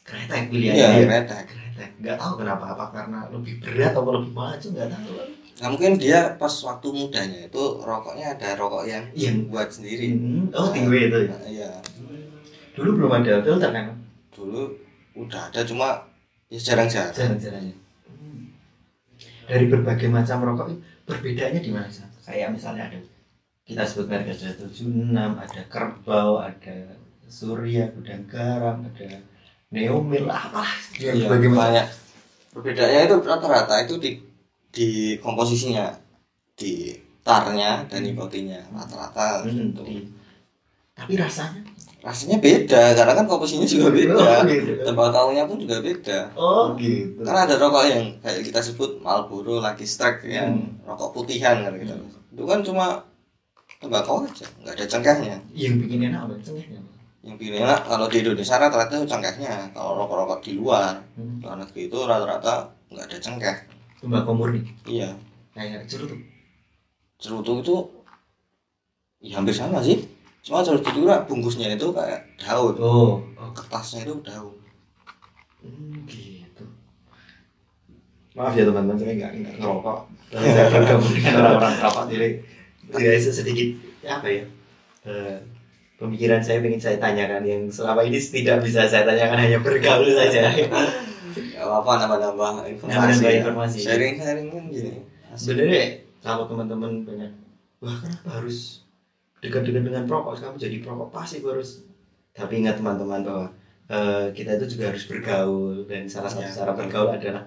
kretek 0.02 0.50
pilihannya 0.50 0.74
Iya, 0.76 0.90
ya. 0.90 1.06
kretek. 1.06 1.44
Kretek. 1.46 1.90
Nggak 2.02 2.18
tahu 2.18 2.34
kenapa 2.40 2.66
apa 2.74 2.86
karena 2.90 3.20
lebih 3.30 3.62
berat 3.62 3.94
atau 3.94 4.10
lebih 4.12 4.34
maju 4.34 4.68
nggak 4.74 4.90
tahu. 4.90 5.14
Nah, 5.56 5.68
mungkin 5.72 5.92
dia 5.96 6.36
pas 6.36 6.52
waktu 6.52 6.88
mudanya 6.90 7.40
itu 7.46 7.64
rokoknya 7.80 8.36
ada 8.36 8.50
rokok 8.56 8.84
yang 8.86 9.06
Yang- 9.14 9.48
buat 9.48 9.70
sendiri. 9.70 10.12
Hmm, 10.12 10.50
Oh 10.52 10.68
tinggi 10.74 11.00
itu 11.06 11.18
ya. 11.22 11.30
Nah, 11.30 11.42
iya. 11.46 11.72
Dulu 12.74 12.90
belum 12.98 13.12
ada 13.14 13.40
filter 13.40 13.70
kan? 13.70 13.88
Dulu 14.34 14.62
udah 15.16 15.42
ada 15.48 15.62
cuma 15.64 16.04
ya 16.56 16.60
jarang-jarang. 16.64 17.14
Jarang-jarang. 17.14 17.64
Hmm. 18.08 18.56
Dari 19.46 19.66
berbagai 19.68 20.08
macam 20.08 20.38
rokok 20.42 20.68
perbedaannya 21.04 21.62
di 21.62 21.72
mana 21.76 21.92
sih? 21.92 22.08
Kayak 22.24 22.56
misalnya 22.56 22.90
ada 22.90 22.98
kita 23.66 23.82
sebut 23.84 24.08
merek 24.10 24.34
ada 24.38 24.50
76, 24.62 25.12
ada 25.18 25.62
kerbau, 25.70 26.38
ada 26.38 26.78
surya, 27.26 27.90
gudang 27.98 28.24
garam, 28.30 28.86
ada 28.86 29.10
neomil, 29.74 30.30
apalah. 30.30 30.70
Berbagai 30.96 31.50
macam. 31.50 31.62
banyak. 31.62 31.88
Perbedaannya 32.54 33.02
itu 33.10 33.16
rata-rata 33.26 33.76
itu 33.84 33.96
di 34.00 34.12
di 34.72 34.88
komposisinya, 35.20 35.92
di 36.56 36.94
tarnya 37.26 37.90
dan 37.90 38.06
nikotinnya 38.06 38.70
rata-rata. 38.70 39.44
Hmm, 39.44 39.74
gitu. 39.74 39.82
di- 39.84 40.08
Tapi 40.96 41.14
rasanya 41.20 41.62
Rasanya 42.06 42.38
beda 42.38 42.94
karena 42.94 43.18
kan 43.18 43.26
komposisinya 43.26 43.66
juga 43.66 43.90
beda. 43.90 44.14
Oh, 44.14 44.42
gitu. 44.46 44.72
Tembakaunya 44.86 45.44
pun 45.50 45.58
juga 45.58 45.82
beda. 45.82 46.20
Oh 46.38 46.78
gitu. 46.78 47.18
Karena 47.26 47.50
ada 47.50 47.58
rokok 47.58 47.82
yang 47.90 48.06
kayak 48.22 48.46
kita 48.46 48.62
sebut 48.62 49.02
Marlboro, 49.02 49.58
Lucky 49.58 49.90
Strike 49.90 50.22
yang 50.30 50.54
Hmm. 50.54 50.86
rokok 50.86 51.18
putihan 51.18 51.66
kan 51.66 51.74
gitu. 51.82 51.98
Itu 52.30 52.46
kan 52.46 52.62
cuma 52.62 52.86
tembakau 53.82 54.22
aja, 54.22 54.46
nggak 54.62 54.74
ada 54.78 54.86
cengkehnya. 54.86 55.36
Yang 55.50 55.74
bikin 55.82 56.00
enak 56.14 56.30
apa? 56.30 56.34
Cengkehnya. 56.46 56.80
Yang 57.26 57.36
pilih 57.42 57.58
enak 57.66 57.80
kalau 57.90 58.06
di 58.06 58.18
Indonesia 58.22 58.56
rata-rata 58.56 58.94
itu 59.02 59.08
cengkehnya. 59.10 59.54
Kalau 59.74 59.92
rokok-rokok 59.98 60.40
di 60.46 60.52
luar, 60.62 61.02
Hmm. 61.18 61.42
luar 61.42 61.58
negeri 61.58 61.90
itu 61.90 61.98
rata-rata 62.06 62.70
nggak 62.94 63.06
ada 63.10 63.18
cengkeh. 63.18 63.58
Tembakau 63.98 64.38
murni. 64.38 64.62
Iya, 64.86 65.10
Kayak 65.58 65.90
cerutu. 65.90 66.22
cerutu 67.18 67.52
itu 67.66 67.76
ya 69.26 69.42
hampir 69.42 69.58
sama 69.58 69.82
sih. 69.82 70.06
Cuma 70.46 70.62
jalur 70.62 70.78
Cibubur 70.78 71.10
bungkusnya 71.26 71.74
itu 71.74 71.90
kayak 71.90 72.22
daun 72.38 72.78
oh 72.78 73.18
kertasnya 73.52 74.06
itu 74.06 74.16
daun 74.22 74.54
Hmm, 75.66 76.06
gitu. 76.06 76.62
Maaf 78.38 78.54
ya 78.54 78.70
teman-teman, 78.70 78.94
saya 78.94 79.18
nggak 79.18 79.32
nggak 79.34 79.54
ngerokok. 79.58 80.00
Tapi 80.30 80.46
saya 80.54 80.66
bergabung 80.70 81.10
dengan 81.10 81.34
orang-orang 81.42 81.74
perokok, 81.74 82.04
jadi 82.06 82.28
tidak 82.86 83.34
sedikit 83.34 83.68
apa 84.06 84.28
ya? 84.30 84.44
eh, 85.10 85.36
pemikiran 85.98 86.38
saya 86.38 86.62
ingin 86.62 86.78
saya 86.78 87.02
tanyakan 87.02 87.42
yang 87.42 87.62
selama 87.66 88.06
ini 88.06 88.22
tidak 88.22 88.62
bisa 88.62 88.86
saya 88.86 89.10
tanyakan 89.10 89.42
hanya 89.42 89.58
bergaul 89.58 90.06
saja. 90.14 90.54
Gak 90.54 91.58
apa-apa 91.58 91.92
nambah-nambah 92.06 92.70
informasi, 92.70 92.94
Nambah-nambah 92.94 93.26
ya. 93.26 93.38
informasi. 93.42 93.78
sharing-sharing 93.82 94.48
kan 94.54 94.64
gini 94.70 94.92
Sebenarnya 95.34 95.84
kalau 96.22 96.46
teman-teman 96.46 97.02
banyak, 97.02 97.32
wah 97.82 97.98
kenapa 97.98 98.38
harus 98.38 98.85
dekat-dekat 99.46 99.84
dengan 99.86 100.04
perokok? 100.06 100.34
Kamu 100.36 100.58
jadi 100.58 100.78
perokok 100.82 101.10
pasti 101.10 101.40
harus. 101.40 101.86
Tapi 102.34 102.54
ingat 102.60 102.82
teman-teman 102.82 103.22
bahwa 103.22 103.46
eh, 103.88 104.26
kita 104.34 104.58
itu 104.58 104.66
juga 104.76 104.92
harus 104.92 105.06
bergaul 105.06 105.86
dan 105.86 106.04
salah 106.10 106.28
satu 106.28 106.44
Ya. 106.44 106.52
cara 106.52 106.72
bergaul 106.74 107.14
adalah 107.14 107.44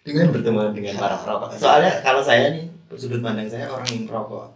dengan 0.00 0.26
bertemu 0.34 0.60
dengan 0.72 0.94
para 0.96 1.16
perokok. 1.20 1.48
Soalnya 1.54 1.92
kalau 2.00 2.22
saya 2.24 2.50
nih 2.50 2.64
sudut 2.96 3.20
pandang 3.20 3.46
saya 3.46 3.70
orang 3.70 3.86
yang 3.86 4.04
perokok 4.08 4.50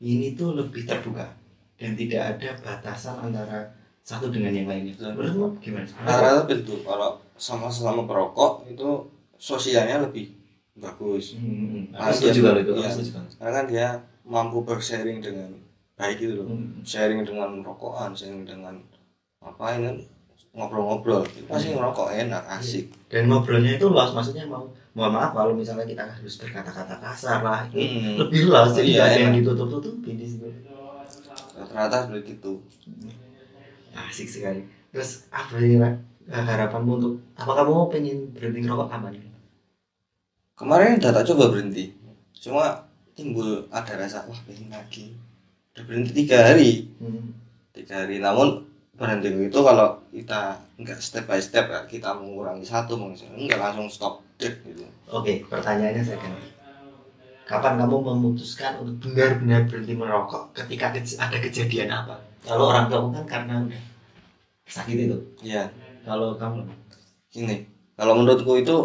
ini 0.00 0.32
tuh 0.34 0.56
lebih 0.56 0.84
terbuka 0.84 1.28
dan 1.76 1.92
tidak 1.96 2.36
ada 2.36 2.48
batasan 2.58 3.16
antara 3.20 3.68
satu 4.00 4.28
dengan 4.28 4.52
yang 4.52 4.68
lainnya. 4.68 4.92
Menurutmu 4.98 5.60
gimana? 5.60 5.86
rata-rata 6.04 6.42
begitu 6.44 6.80
kalau 6.82 7.20
sama-sama 7.36 8.04
perokok 8.04 8.68
itu 8.68 8.88
sosialnya 9.36 10.04
lebih 10.04 10.36
bagus 10.76 11.36
Hmm, 11.36 11.92
Ah, 11.92 12.08
aku 12.08 12.28
setuju 12.28 12.40
iya. 12.40 12.46
kalau 12.48 12.60
itu. 12.60 12.72
Aku 12.72 12.80
Iya. 12.80 12.90
setuju 12.92 13.10
banget. 13.16 13.30
karena 13.36 13.52
kan 13.52 13.64
dia 13.68 13.86
mampu 14.30 14.62
bersharing 14.62 15.18
dengan 15.18 15.50
baik 15.94 16.16
gitu 16.18 16.40
loh. 16.40 16.46
Hmm. 16.48 16.80
sharing 16.82 17.20
dengan 17.20 17.60
rokokan 17.60 18.14
sharing 18.14 18.46
dengan 18.46 18.78
apa 19.40 19.74
ini 19.74 19.84
kan 19.84 19.96
ngobrol-ngobrol. 20.52 21.22
Pasti 21.44 21.70
ngerokok 21.70 22.08
enak 22.10 22.42
asik. 22.52 22.88
Dan 23.06 23.26
ngobrolnya 23.26 23.74
itu 23.74 23.86
luas 23.86 24.10
maksudnya 24.10 24.46
mau 24.46 24.64
mohon 24.90 25.12
maaf 25.12 25.30
kalau 25.30 25.52
misalnya 25.52 25.84
kita 25.84 26.02
harus 26.02 26.34
berkata-kata 26.36 26.98
kasar 26.98 27.40
lah 27.40 27.62
itu 27.66 27.78
Hmm. 27.78 28.14
lebih 28.18 28.40
luas 28.46 28.70
jadi 28.70 28.86
Iya, 28.86 28.94
nggak 28.96 29.06
ada 29.06 29.14
yang 29.16 29.28
enak. 29.28 29.38
ditutup-tutupin 29.40 30.14
di 30.14 30.26
situ. 30.26 30.46
Rata-rata 31.52 31.96
seperti 32.06 32.30
itu. 32.36 32.52
Asik 33.92 34.28
sekali. 34.28 34.62
Terus 34.90 35.26
apa 35.28 35.58
ya 35.58 35.78
Ra? 35.78 35.90
Eh, 36.26 36.38
harapanmu 36.40 36.92
untuk 36.96 37.14
apa 37.34 37.52
kamu 37.52 37.90
pengen 37.90 38.18
berhenti 38.30 38.62
ngerokok 38.62 38.86
kapan? 38.88 39.12
Kemarin 40.54 40.98
udah 40.98 41.12
tak 41.12 41.24
coba 41.26 41.44
berhenti. 41.48 41.84
Cuma 42.34 42.86
timbul 43.20 43.68
ada 43.68 43.92
rasa 44.00 44.24
wah 44.24 44.40
pengen 44.48 44.72
lagi. 44.72 45.12
Udah 45.76 45.84
berhenti 45.84 46.24
tiga 46.24 46.40
hari. 46.48 46.88
Hmm. 46.96 47.36
tiga 47.76 48.08
hari. 48.08 48.16
Namun 48.16 48.64
berhenti 48.96 49.28
itu 49.28 49.60
kalau 49.60 50.00
kita 50.08 50.56
nggak 50.80 50.98
step 51.00 51.28
by 51.28 51.36
step 51.36 51.68
ya, 51.68 51.80
kita 51.84 52.16
mengurangi 52.16 52.64
satu 52.64 52.96
mengurangi 52.96 53.44
nggak 53.48 53.60
langsung 53.60 53.88
stop 53.92 54.14
gitu. 54.40 54.88
Oke 55.12 55.44
pertanyaannya 55.44 56.00
saya 56.00 56.16
ganti 56.16 56.48
kapan 57.44 57.82
kamu 57.82 57.96
memutuskan 58.14 58.78
untuk 58.78 59.10
benar-benar 59.10 59.66
berhenti 59.66 59.94
merokok 59.98 60.54
ketika 60.54 60.94
ada 60.96 61.38
kejadian 61.42 61.90
apa? 61.90 62.16
Kalau 62.46 62.72
orang 62.72 62.86
tua 62.86 63.10
kan 63.10 63.24
karena 63.26 63.56
sakit 64.64 64.96
itu. 64.96 65.18
Ya 65.44 65.68
kalau 66.04 66.36
kamu? 66.40 66.64
Gini 67.28 67.68
kalau 67.96 68.16
menurutku 68.16 68.56
itu 68.56 68.76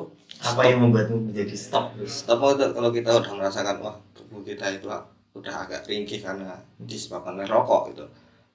apa 0.41 0.61
yang 0.67 0.83
membuatmu 0.83 1.31
menjadi 1.31 1.55
stop? 1.55 1.93
Stop 2.09 2.39
itu 2.55 2.65
kalau 2.73 2.89
kita 2.91 3.15
udah 3.15 3.31
merasakan 3.35 3.83
wah 3.83 3.95
tubuh 4.25 4.41
kita 4.41 4.73
itu 4.73 4.89
udah 5.35 5.55
agak 5.67 5.85
ringkih 5.85 6.25
karena 6.25 6.57
disebabkan 6.81 7.38
oleh 7.38 7.45
rokok 7.45 7.93
gitu. 7.93 8.05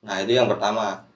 Nah 0.02 0.18
itu 0.18 0.34
yang 0.34 0.50
pertama. 0.50 1.06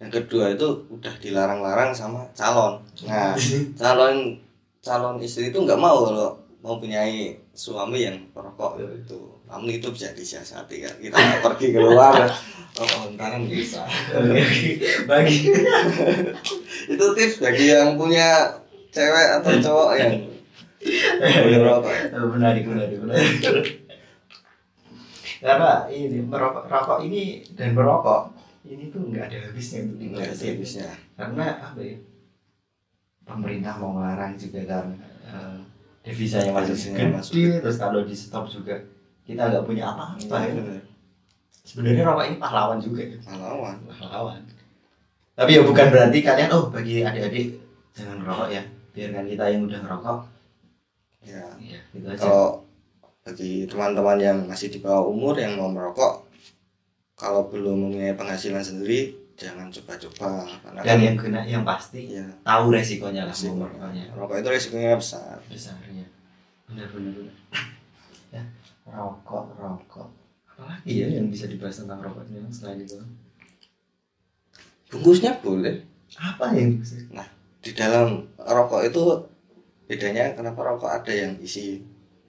Yang 0.00 0.24
kedua 0.24 0.56
itu 0.56 0.88
udah 0.88 1.12
dilarang-larang 1.20 1.92
sama 1.92 2.24
calon. 2.34 2.80
Nah 3.06 3.36
calon 3.80 4.34
calon 4.80 5.20
istri 5.20 5.52
itu 5.52 5.60
nggak 5.60 5.76
mau 5.78 6.08
kalau 6.08 6.34
mau 6.64 6.80
punya 6.80 7.04
suami 7.52 8.04
yang 8.04 8.16
perokok 8.32 8.80
itu 8.80 9.16
namun 9.48 9.72
itu 9.72 9.88
bisa 9.92 10.12
disiasati 10.12 10.84
kan 10.84 10.94
kita 11.00 11.18
pergi 11.40 11.72
keluar 11.72 12.28
oh 12.80 13.10
ntar 13.18 13.34
bisa. 13.44 13.82
Bagi. 15.04 15.52
Itu 16.92 17.04
tips 17.18 17.42
bagi 17.42 17.74
yang 17.74 17.98
punya 17.98 18.46
cewek 18.94 19.28
atau 19.42 19.52
cowok 19.58 19.90
yang 19.98 20.12
ya. 20.80 21.28
menarik 22.24 22.64
menarik 22.64 22.96
menarik 23.02 23.79
karena 25.40 25.88
ini 25.88 26.20
merokok 26.20 26.68
rokok 26.68 26.98
ini 27.08 27.40
dan 27.56 27.72
merokok 27.72 28.36
ini 28.68 28.92
tuh 28.92 29.08
nggak 29.08 29.24
ada 29.32 29.38
habisnya 29.48 29.88
untuk 29.88 30.20
ada 30.20 30.36
habisnya. 30.36 30.88
karena 31.16 31.46
apa 31.64 31.80
ya 31.80 31.96
pemerintah 33.24 33.74
mau 33.80 33.96
ngelarang 33.96 34.36
juga 34.36 34.60
kan 34.68 34.86
eh, 35.24 35.58
devisanya 36.04 36.52
masih 36.52 36.76
Devisanya 36.76 37.08
masuk. 37.16 37.32
terus 37.64 37.76
kalau 37.80 38.00
di 38.04 38.12
stop 38.12 38.44
juga 38.52 38.76
kita 39.24 39.48
nggak 39.48 39.64
punya 39.64 39.84
apa-apa 39.96 40.36
ya. 40.44 40.52
Bener. 40.60 40.82
sebenarnya 41.64 42.02
rokok 42.04 42.24
ini 42.28 42.36
pahlawan 42.36 42.78
juga 42.84 43.00
ya 43.08 43.16
pahlawan 43.24 43.76
pahlawan 43.88 44.40
tapi 45.32 45.50
ya 45.56 45.62
bukan 45.64 45.86
berarti 45.88 46.18
kalian 46.20 46.50
oh 46.52 46.68
bagi 46.68 47.00
adik-adik 47.00 47.56
jangan 47.96 48.20
ngerokok 48.20 48.48
ya 48.52 48.62
biarkan 48.92 49.24
kita 49.24 49.44
yang 49.48 49.62
udah 49.64 49.80
ngerokok 49.80 50.18
ya 51.24 51.42
ya 51.56 51.80
gitu 51.96 52.06
aja 52.12 52.20
kalau 52.20 52.69
bagi 53.30 53.62
teman-teman 53.70 54.18
yang 54.18 54.38
masih 54.50 54.74
di 54.74 54.82
bawah 54.82 55.06
umur 55.06 55.38
yang 55.38 55.54
mau 55.54 55.70
merokok 55.70 56.26
kalau 57.14 57.46
belum 57.46 57.86
mempunyai 57.86 58.18
penghasilan 58.18 58.58
sendiri 58.58 59.14
jangan 59.38 59.70
coba-coba. 59.70 60.50
Karena 60.66 60.80
dan 60.82 60.98
kan 60.98 60.98
yang 60.98 61.16
kena 61.16 61.40
yang 61.46 61.62
pasti 61.62 62.10
ya 62.10 62.26
tahu 62.42 62.74
resikonya 62.74 63.30
lah 63.30 63.30
Resiko. 63.30 63.54
merokoknya 63.54 64.04
rokok 64.18 64.36
itu 64.42 64.48
resikonya 64.50 64.98
besar. 64.98 65.38
Besarnya 65.46 66.10
benar 66.66 66.90
benar 66.90 67.12
benar. 67.14 67.36
Ya. 68.30 68.42
Rokok 68.86 69.58
rokok. 69.58 70.10
Apalagi 70.46 70.90
ya 71.02 71.06
yang 71.06 71.30
bisa 71.30 71.46
dibahas 71.46 71.82
tentang 71.82 72.02
rokok 72.02 72.26
ini 72.30 72.50
selain 72.50 72.82
itu? 72.82 72.98
Bungkusnya 74.90 75.38
boleh. 75.38 75.86
Apa 76.18 76.50
yang 76.54 76.82
bisa? 76.82 76.98
Di 77.62 77.70
dalam 77.78 78.26
rokok 78.38 78.86
itu 78.90 79.02
bedanya 79.86 80.34
kenapa 80.34 80.66
rokok 80.66 80.90
ada 80.90 81.10
yang 81.14 81.38
isi 81.42 81.82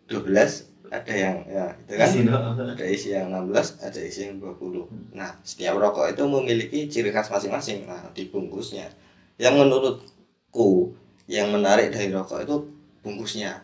12 0.10 0.71
ada 0.92 1.14
yang 1.16 1.38
ya 1.48 1.66
itu 1.88 1.94
kan? 1.96 2.10
Isi 2.12 2.20
ada 2.28 2.86
isi 2.86 3.10
yang 3.16 3.28
16 3.32 3.80
ada 3.80 4.02
isi 4.04 4.20
yang 4.28 4.36
20 4.44 5.16
nah 5.16 5.32
setiap 5.40 5.80
rokok 5.80 6.12
itu 6.12 6.24
memiliki 6.28 6.80
ciri 6.92 7.16
khas 7.16 7.32
masing-masing. 7.32 7.88
Nah 7.88 8.12
di 8.12 8.28
bungkusnya 8.28 8.92
yang 9.40 9.56
menurutku 9.56 10.92
yang 11.32 11.48
menarik 11.56 11.96
dari 11.96 12.12
rokok 12.12 12.44
itu 12.44 12.56
bungkusnya 13.08 13.64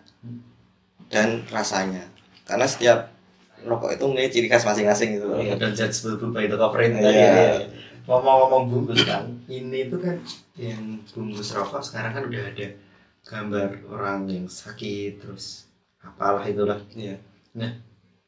dan 1.12 1.44
rasanya. 1.52 2.08
Karena 2.48 2.64
setiap 2.64 3.12
rokok 3.68 4.00
itu 4.00 4.04
memiliki 4.08 4.32
ciri 4.40 4.48
khas 4.48 4.64
masing-masing 4.64 5.20
gitu 5.20 5.28
loh. 5.28 5.44
Iya, 5.44 5.60
dan 5.60 5.76
judge 5.76 6.00
by 6.32 6.48
the 6.48 6.56
itu 6.56 6.56
Iya. 6.56 7.04
tadi 7.04 7.20
ya, 7.20 7.32
ya. 7.36 7.68
ngomong-ngomong 8.08 8.64
bungkus 8.72 9.04
kan 9.04 9.28
ini 9.52 9.92
tuh 9.92 10.00
kan 10.00 10.16
yang 10.56 11.04
bungkus 11.12 11.52
rokok 11.52 11.84
sekarang 11.84 12.16
kan 12.16 12.24
udah 12.24 12.44
ada 12.56 12.68
gambar 13.28 13.70
orang 13.92 14.32
yang 14.32 14.48
sakit 14.48 15.20
terus 15.20 15.67
apalah 16.02 16.44
itulah 16.44 16.78
iya 16.94 17.18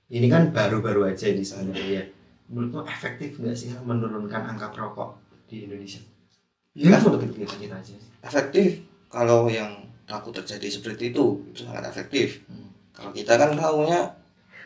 ini 0.10 0.26
kan 0.26 0.50
baru-baru 0.50 1.06
aja 1.06 1.30
di 1.30 1.46
sebenarnya 1.46 2.02
ya. 2.02 2.04
menurutmu 2.50 2.82
efektif 2.84 3.38
nggak 3.38 3.54
sih 3.54 3.70
menurunkan 3.78 4.42
angka 4.42 4.74
perokok 4.74 5.22
di 5.46 5.70
Indonesia? 5.70 6.02
Iya, 6.74 6.98
untuk 6.98 7.22
kita 7.22 7.46
kita 7.46 7.56
kita 7.62 7.76
aja. 7.78 7.94
efektif 8.22 8.70
kalau 9.06 9.46
yang 9.46 9.70
takut 10.06 10.34
terjadi 10.34 10.66
seperti 10.66 11.14
itu 11.14 11.46
itu 11.46 11.62
sangat 11.62 11.86
efektif 11.88 12.42
Hmm. 12.46 12.74
kalau 12.90 13.12
kita 13.12 13.34
kan 13.36 13.54
tahunya 13.54 14.02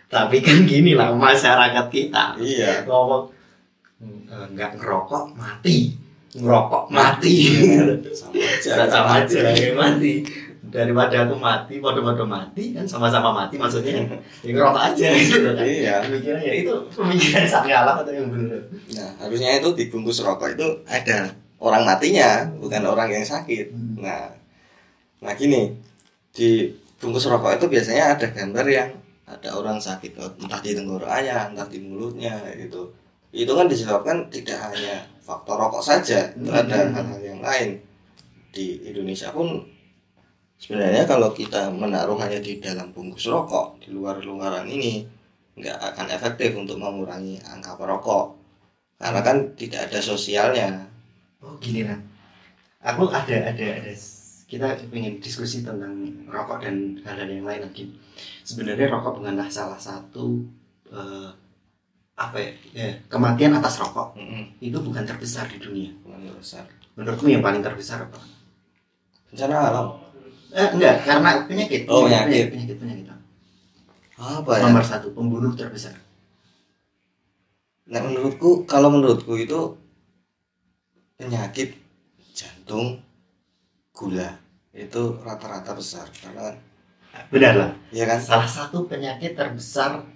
Tapi 0.08 0.40
kan 0.40 0.64
gini 0.64 0.94
lah 0.94 1.10
masyarakat 1.12 1.86
kita 1.90 2.38
iya 2.38 2.86
ngomong 2.86 3.34
"Eh, 4.00 4.46
nggak 4.54 4.78
ngerokok 4.78 5.34
mati, 5.34 5.98
ngerokok 6.38 6.86
mati, 6.88 7.36
sama 8.14 8.38
aja 8.38 8.86
sama 8.86 9.12
aja 9.26 9.42
ya, 9.52 9.74
mati. 9.74 10.22
Daripada 10.64 11.28
aku 11.28 11.36
mati, 11.36 11.84
bodoh-bodoh 11.84 12.24
mati 12.24 12.72
kan 12.72 12.88
sama-sama 12.88 13.36
mati 13.36 13.60
maksudnya 13.60 14.00
ya 14.42 14.52
ngerokok 14.56 14.84
aja 14.96 15.08
gitu 15.12 15.38
kan. 15.52 15.60
iya 15.60 15.96
Pemikiran 16.00 16.40
ya 16.40 16.54
itu 16.56 16.74
pemikiran 16.90 17.44
sang 17.44 17.68
kalah 17.68 18.00
atau 18.00 18.14
yang 18.16 18.32
benar? 18.32 18.64
nah 18.96 19.10
harusnya 19.20 19.60
itu 19.60 19.70
dibungkus 19.76 20.24
rokok 20.24 20.56
itu 20.56 20.68
ada 20.88 21.28
orang 21.60 21.84
matinya 21.84 22.48
bukan 22.58 22.80
orang 22.84 23.12
yang 23.12 23.24
sakit 23.24 23.76
Hmm. 23.76 24.00
nah 24.00 24.32
nah 25.20 25.36
gini 25.36 25.76
di 26.32 26.72
bungkus 26.98 27.28
rokok 27.28 27.60
itu 27.60 27.66
biasanya 27.68 28.16
ada 28.16 28.28
gambar 28.32 28.66
yang 28.66 28.90
ada 29.24 29.50
orang 29.52 29.76
sakit 29.78 30.16
entah 30.16 30.60
di 30.60 30.72
tenggorokannya 30.72 31.52
entah 31.52 31.68
di 31.68 31.80
mulutnya 31.80 32.40
gitu 32.56 32.88
itu 33.32 33.52
kan 33.52 33.68
disebabkan 33.68 34.32
tidak 34.32 34.56
hanya 34.72 35.04
faktor 35.20 35.60
rokok 35.60 35.84
saja 35.84 36.32
itu 36.34 36.48
ada 36.48 36.88
Hmm. 36.88 36.96
hal-hal 36.96 37.20
yang 37.22 37.40
lain 37.44 37.70
di 38.52 38.80
Indonesia 38.84 39.28
pun 39.30 39.60
sebenarnya 40.64 41.04
kalau 41.04 41.36
kita 41.36 41.68
menaruh 41.76 42.16
hanya 42.24 42.40
di 42.40 42.64
dalam 42.64 42.96
bungkus 42.96 43.28
rokok 43.28 43.84
di 43.84 43.92
luar 43.92 44.24
luaran 44.24 44.64
ini 44.72 45.04
nggak 45.60 45.78
akan 45.92 46.08
efektif 46.16 46.56
untuk 46.56 46.80
mengurangi 46.80 47.44
angka 47.44 47.76
perokok. 47.76 48.40
Karena 48.96 49.20
kan 49.20 49.52
tidak 49.60 49.92
ada 49.92 50.00
sosialnya. 50.00 50.88
Oh 51.44 51.60
gini 51.60 51.84
kan 51.84 52.00
aku 52.80 53.12
ada 53.12 53.52
ada 53.52 53.66
ada. 53.84 53.94
Kita 54.48 54.78
ingin 54.94 55.18
diskusi 55.18 55.66
tentang 55.66 56.24
rokok 56.30 56.62
dan 56.64 56.96
hal-hal 57.04 57.28
yang 57.28 57.44
lain 57.44 57.68
lagi. 57.68 57.90
Sebenarnya 58.48 58.88
rokok 58.88 59.20
bukanlah 59.20 59.50
salah 59.50 59.80
satu 59.80 60.40
eh, 60.94 61.30
apa 62.14 62.38
ya, 62.38 62.52
ya, 62.72 62.90
kematian 63.10 63.58
atas 63.58 63.82
rokok. 63.82 64.14
Mm-mm. 64.16 64.62
itu 64.62 64.78
bukan 64.78 65.04
terbesar 65.04 65.50
di 65.50 65.58
dunia. 65.58 65.92
Menurut 66.06 66.40
besar 66.40 66.70
menurutmu 66.94 67.28
yang 67.34 67.42
paling 67.42 67.66
terbesar 67.66 68.06
apa? 68.06 68.22
Bencana 69.34 69.56
alam 69.74 70.03
eh, 70.54 70.70
enggak 70.78 70.96
karena 71.04 71.30
penyakit. 71.50 71.82
Oh, 71.90 72.06
penyakit. 72.06 72.54
penyakit. 72.54 72.78
penyakit, 72.80 73.06
apa 74.24 74.52
ya? 74.56 74.64
Nomor 74.70 74.84
satu 74.86 75.12
pembunuh 75.12 75.52
terbesar. 75.52 75.98
Nah, 77.84 78.00
menurutku 78.00 78.64
kalau 78.64 78.94
menurutku 78.94 79.36
itu 79.36 79.76
penyakit 81.20 81.76
jantung 82.32 83.04
gula 83.92 84.40
itu 84.72 85.20
rata-rata 85.20 85.76
besar. 85.76 86.08
Karena 86.16 86.56
benar 87.28 87.54
lah. 87.60 87.72
Ya 87.92 88.08
kan? 88.08 88.24
Salah 88.24 88.48
satu 88.48 88.88
penyakit 88.88 89.36
terbesar 89.36 90.08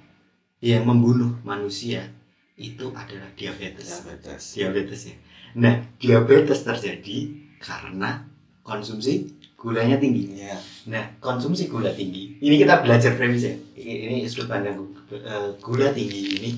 yang 0.63 0.87
membunuh 0.87 1.37
manusia 1.43 2.09
itu 2.57 2.89
adalah 2.95 3.29
diabetes. 3.37 4.01
Diabetes. 4.01 4.43
Diabetes 4.57 5.01
ya. 5.13 5.15
Nah 5.57 5.75
diabetes 6.01 6.65
terjadi 6.65 7.17
karena 7.61 8.25
konsumsi 8.65 9.36
gulanya 9.57 9.97
tinggi. 9.97 10.37
Ya 10.37 10.55
nah 10.87 11.03
konsumsi 11.19 11.67
gula 11.67 11.91
tinggi. 11.91 12.37
Ini 12.39 12.55
kita 12.61 12.85
belajar 12.85 13.17
premis 13.17 13.43
ya. 13.43 13.55
Ini 13.75 14.23
sudut 14.29 14.47
pandang 14.47 14.77
eh, 15.11 15.49
gula 15.59 15.91
tinggi 15.91 16.39
ini 16.39 16.51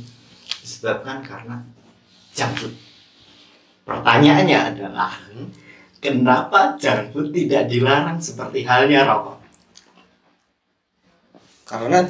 disebabkan 0.60 1.24
karena 1.24 1.58
junk 2.36 2.54
food 2.60 2.74
pertanyaannya 3.90 4.60
adalah 4.76 5.18
kenapa 5.98 6.78
junk 6.78 7.10
food 7.10 7.34
tidak 7.34 7.66
dilarang 7.72 8.20
seperti 8.22 8.68
halnya 8.68 9.08
rokok? 9.08 9.40
Karena 11.66 12.06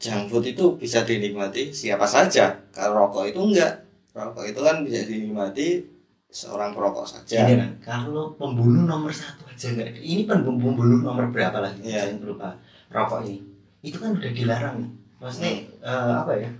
junk 0.00 0.26
food 0.26 0.44
itu 0.50 0.64
bisa 0.74 1.06
dinikmati 1.06 1.70
siapa 1.70 2.08
saja. 2.08 2.58
Kalau 2.74 3.06
rokok 3.06 3.30
itu 3.30 3.38
enggak. 3.38 3.86
Rokok 4.10 4.44
itu 4.48 4.60
kan 4.64 4.82
bisa 4.82 5.06
dinikmati 5.06 5.86
seorang 6.30 6.70
perokok 6.70 7.02
saja 7.04 7.42
Ini 7.42 7.54
kan, 7.58 7.70
kalau 7.82 8.30
pembunuh 8.34 8.86
nomor 8.86 9.10
satu 9.10 9.42
aja 9.44 9.66
nggak 9.68 9.86
ada. 9.88 9.98
Ini 9.98 10.22
pem- 10.24 10.46
pembunuh 10.46 11.02
nomor 11.02 11.26
berapa 11.28 11.58
lagi? 11.58 11.82
Iya. 11.82 12.06
Jangan 12.06 12.18
berupa 12.22 12.48
rokok 12.88 13.20
ini. 13.26 13.42
Itu 13.82 13.98
kan 13.98 14.14
udah 14.14 14.30
dilarang. 14.30 14.78
Maksudnya 15.18 15.52
eh, 15.82 16.12
apa 16.16 16.32
ya? 16.38 16.50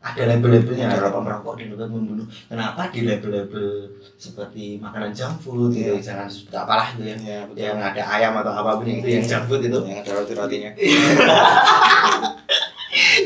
Ada 0.00 0.22
label-labelnya 0.30 0.86
Ada. 0.86 1.02
rokok 1.02 1.22
merokok 1.22 1.52
dan 1.58 1.66
juga 1.68 1.84
membunuh. 1.86 2.26
Kenapa 2.46 2.88
di 2.88 3.00
label-label 3.02 3.66
seperti 4.14 4.78
makanan 4.78 5.10
junk 5.10 5.34
food 5.40 5.74
gitu? 5.74 5.92
Iya. 5.92 6.00
Jangan 6.00 6.26
sebut 6.30 6.54
apalah 6.54 6.94
itu 6.94 7.02
ya. 7.04 7.16
ya 7.18 7.38
betul 7.44 7.60
Yang 7.60 7.78
ada 7.84 8.02
ayam 8.06 8.32
atau 8.38 8.52
apa 8.54 8.70
pun 8.78 8.86
itu 8.86 9.06
yang 9.06 9.26
junk 9.26 9.44
food 9.44 9.60
itu. 9.60 9.78
yang 9.82 9.98
ada 10.00 10.10
roti-rotinya 10.14 10.70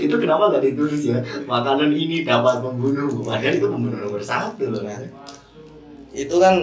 itu 0.01 0.17
kenapa 0.17 0.51
nggak 0.51 0.65
ditulis 0.67 1.03
ya? 1.05 1.19
Makanan 1.45 1.93
ini 1.93 2.25
dapat 2.25 2.59
membunuh. 2.59 3.07
Padahal 3.23 3.55
itu 3.55 3.67
pembunuh 3.69 3.99
nomor 4.01 4.23
satu 4.23 4.65
loh. 4.67 4.81
Nah, 4.83 4.99
itu 6.11 6.37
kan 6.38 6.55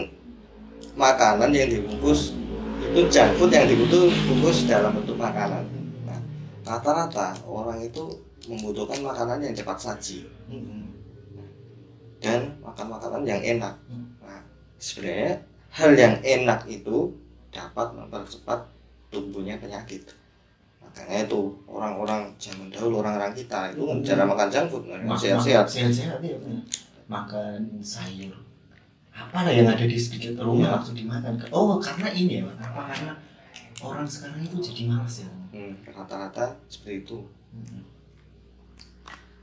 makanan 0.97 1.53
yang 1.53 1.69
dibungkus 1.69 2.33
itu 2.81 2.99
junk 3.11 3.29
food 3.37 3.51
yang 3.51 3.67
dibungkus 3.67 4.65
dalam 4.65 4.95
bentuk 4.95 5.17
makanan. 5.19 5.63
Nah, 6.07 6.19
rata-rata 6.63 7.35
orang 7.43 7.83
itu 7.83 8.03
membutuhkan 8.47 9.03
makanan 9.03 9.43
yang 9.43 9.53
cepat 9.53 9.77
saji. 9.77 10.23
Mm-mm. 10.47 10.87
dan 12.17 12.49
makan 12.65 12.89
makanan 12.89 13.21
yang 13.29 13.37
enak. 13.45 13.77
Hmm. 13.85 14.09
nah 14.25 14.41
sebenarnya 14.81 15.37
hal 15.69 15.93
yang 15.93 16.17
enak 16.25 16.65
itu 16.65 17.13
dapat 17.53 17.93
mempercepat 17.93 18.57
tumbuhnya 19.13 19.61
penyakit. 19.61 20.01
Makanya 20.81 21.29
itu 21.29 21.53
orang-orang 21.69 22.33
zaman 22.41 22.73
dahulu 22.73 23.05
orang-orang 23.05 23.37
kita 23.37 23.69
itu 23.69 23.85
Hmm. 23.85 24.01
cara 24.01 24.25
makan 24.25 24.47
junk 24.49 24.65
food 24.65 24.83
sehat-sehat. 25.13 25.65
sehat-sehat 25.69 26.19
ya 26.25 26.37
makan 27.05 27.77
sayur 27.85 28.33
apa 29.17 29.37
lah 29.41 29.51
yang 29.51 29.65
ada 29.67 29.81
di 29.83 29.97
sekitar 29.97 30.37
rumah 30.39 30.61
Iya. 30.63 30.73
langsung 30.77 30.95
dimakan 30.95 31.33
oh 31.49 31.81
karena 31.81 32.09
ini 32.11 32.33
ya 32.37 32.43
Pak. 32.45 32.55
apa 32.63 32.81
karena 32.87 33.13
orang 33.79 34.05
sekarang 34.05 34.39
itu 34.39 34.57
jadi 34.61 34.81
malas 34.87 35.15
ya 35.21 35.29
Hmm, 35.47 35.73
rata-rata 35.83 36.45
seperti 36.67 37.01
itu 37.01 37.17
Mm-mm. 37.49 37.81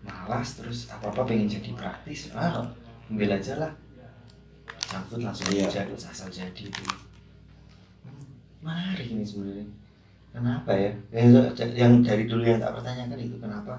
malas 0.05 0.49
terus 0.55 0.87
apa 0.89 1.09
apa 1.09 1.21
pengen 1.25 1.49
jadi 1.49 1.71
praktis 1.73 2.31
ah 2.31 2.63
ambil 3.09 3.31
aja 3.33 3.57
lah 3.57 3.73
campur 4.81 5.19
langsung 5.19 5.49
Iya. 5.51 5.67
aja 5.67 5.81
terus 5.85 6.05
asal 6.05 6.29
jadi 6.29 6.63
itu 6.63 6.83
Hmm, 8.05 8.25
menarik 8.61 9.09
ini 9.09 9.25
sebenarnya 9.25 9.67
kenapa 10.31 10.71
ya 10.71 10.93
yang, 11.11 11.31
yang 11.73 11.93
dari 11.99 12.25
dulu 12.25 12.45
yang 12.45 12.61
tak 12.61 12.75
pertanyakan 12.75 13.19
itu 13.19 13.37
kenapa 13.39 13.75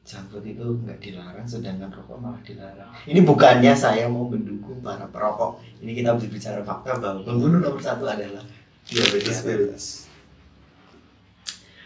jangkut 0.00 0.42
itu 0.42 0.64
nggak 0.64 0.98
dilarang 0.98 1.46
sedangkan 1.46 1.92
rokok 1.92 2.18
malah 2.18 2.40
dilarang 2.42 2.90
ini 3.06 3.20
bukannya 3.22 3.72
saya 3.76 4.08
mau 4.08 4.26
mendukung 4.26 4.80
para 4.80 5.06
perokok 5.06 5.60
ini 5.84 5.92
kita 5.94 6.16
berbicara 6.16 6.64
fakta 6.64 6.98
bahwa 6.98 7.20
pembunuh 7.22 7.60
nomor 7.60 7.78
satu 7.78 8.08
adalah 8.08 8.42
diabetes 8.88 9.38
mellitus 9.44 9.84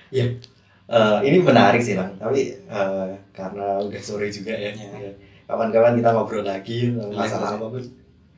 ya 0.08 0.26
eh, 0.88 1.18
ini 1.26 1.36
menarik 1.42 1.82
sih 1.82 1.98
bang 1.98 2.14
tapi 2.16 2.54
eh, 2.54 3.08
karena 3.34 3.82
udah 3.82 4.00
sore 4.00 4.30
juga 4.30 4.54
ya 4.54 4.70
Iya. 4.72 4.88
ya. 5.10 5.12
kawan-kawan 5.44 5.98
kita 5.98 6.08
ngobrol 6.14 6.46
lagi 6.46 6.94
masalah 7.12 7.58
boleh. 7.58 7.60
apa 7.60 7.66
pun 7.68 7.82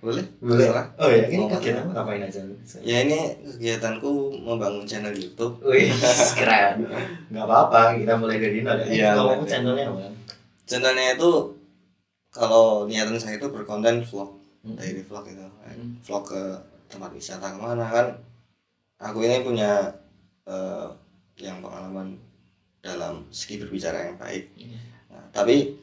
boleh 0.07 0.25
boleh 0.39 0.67
Terserah. 0.71 0.87
oh 0.97 1.09
ya 1.11 1.25
ini 1.27 1.45
kegiatan 1.51 1.85
ngapain 1.91 2.23
aja 2.23 2.41
ya 2.81 2.97
ini 3.03 3.19
kegiatanku 3.43 4.11
membangun 4.39 4.87
channel 4.87 5.11
YouTube 5.11 5.59
Wih, 5.67 5.91
keren. 6.33 6.87
Nggak 7.27 7.43
apa-apa, 7.43 7.99
kita 7.99 8.15
mulai 8.15 8.39
dari 8.39 8.63
nol 8.63 8.79
ya. 8.79 8.87
Iya, 8.87 9.09
Kalau 9.13 9.43
channelnya 9.43 9.87
apa? 9.91 10.07
channelnya 10.63 11.07
itu 11.15 11.31
kalau 12.29 12.85
niatan 12.85 13.17
saya 13.17 13.37
itu 13.37 13.49
berkonten 13.49 14.03
vlog 14.03 14.31
Hmm. 14.63 14.75
daily 14.75 14.99
vlog 15.01 15.23
itu 15.25 15.43
Hmm. 15.43 15.95
vlog 16.03 16.25
ke 16.25 16.43
tempat 16.87 17.11
wisata 17.11 17.47
ke 17.49 17.59
mana 17.59 17.87
kan 17.87 18.07
aku 18.99 19.23
ini 19.23 19.43
punya 19.43 19.95
eh, 20.45 20.87
yang 21.37 21.59
pengalaman 21.59 22.19
dalam 22.79 23.23
segi 23.31 23.59
berbicara 23.59 24.07
yang 24.07 24.17
baik 24.17 24.47
Iya. 24.55 24.79
Nah, 25.07 25.23
tapi 25.33 25.79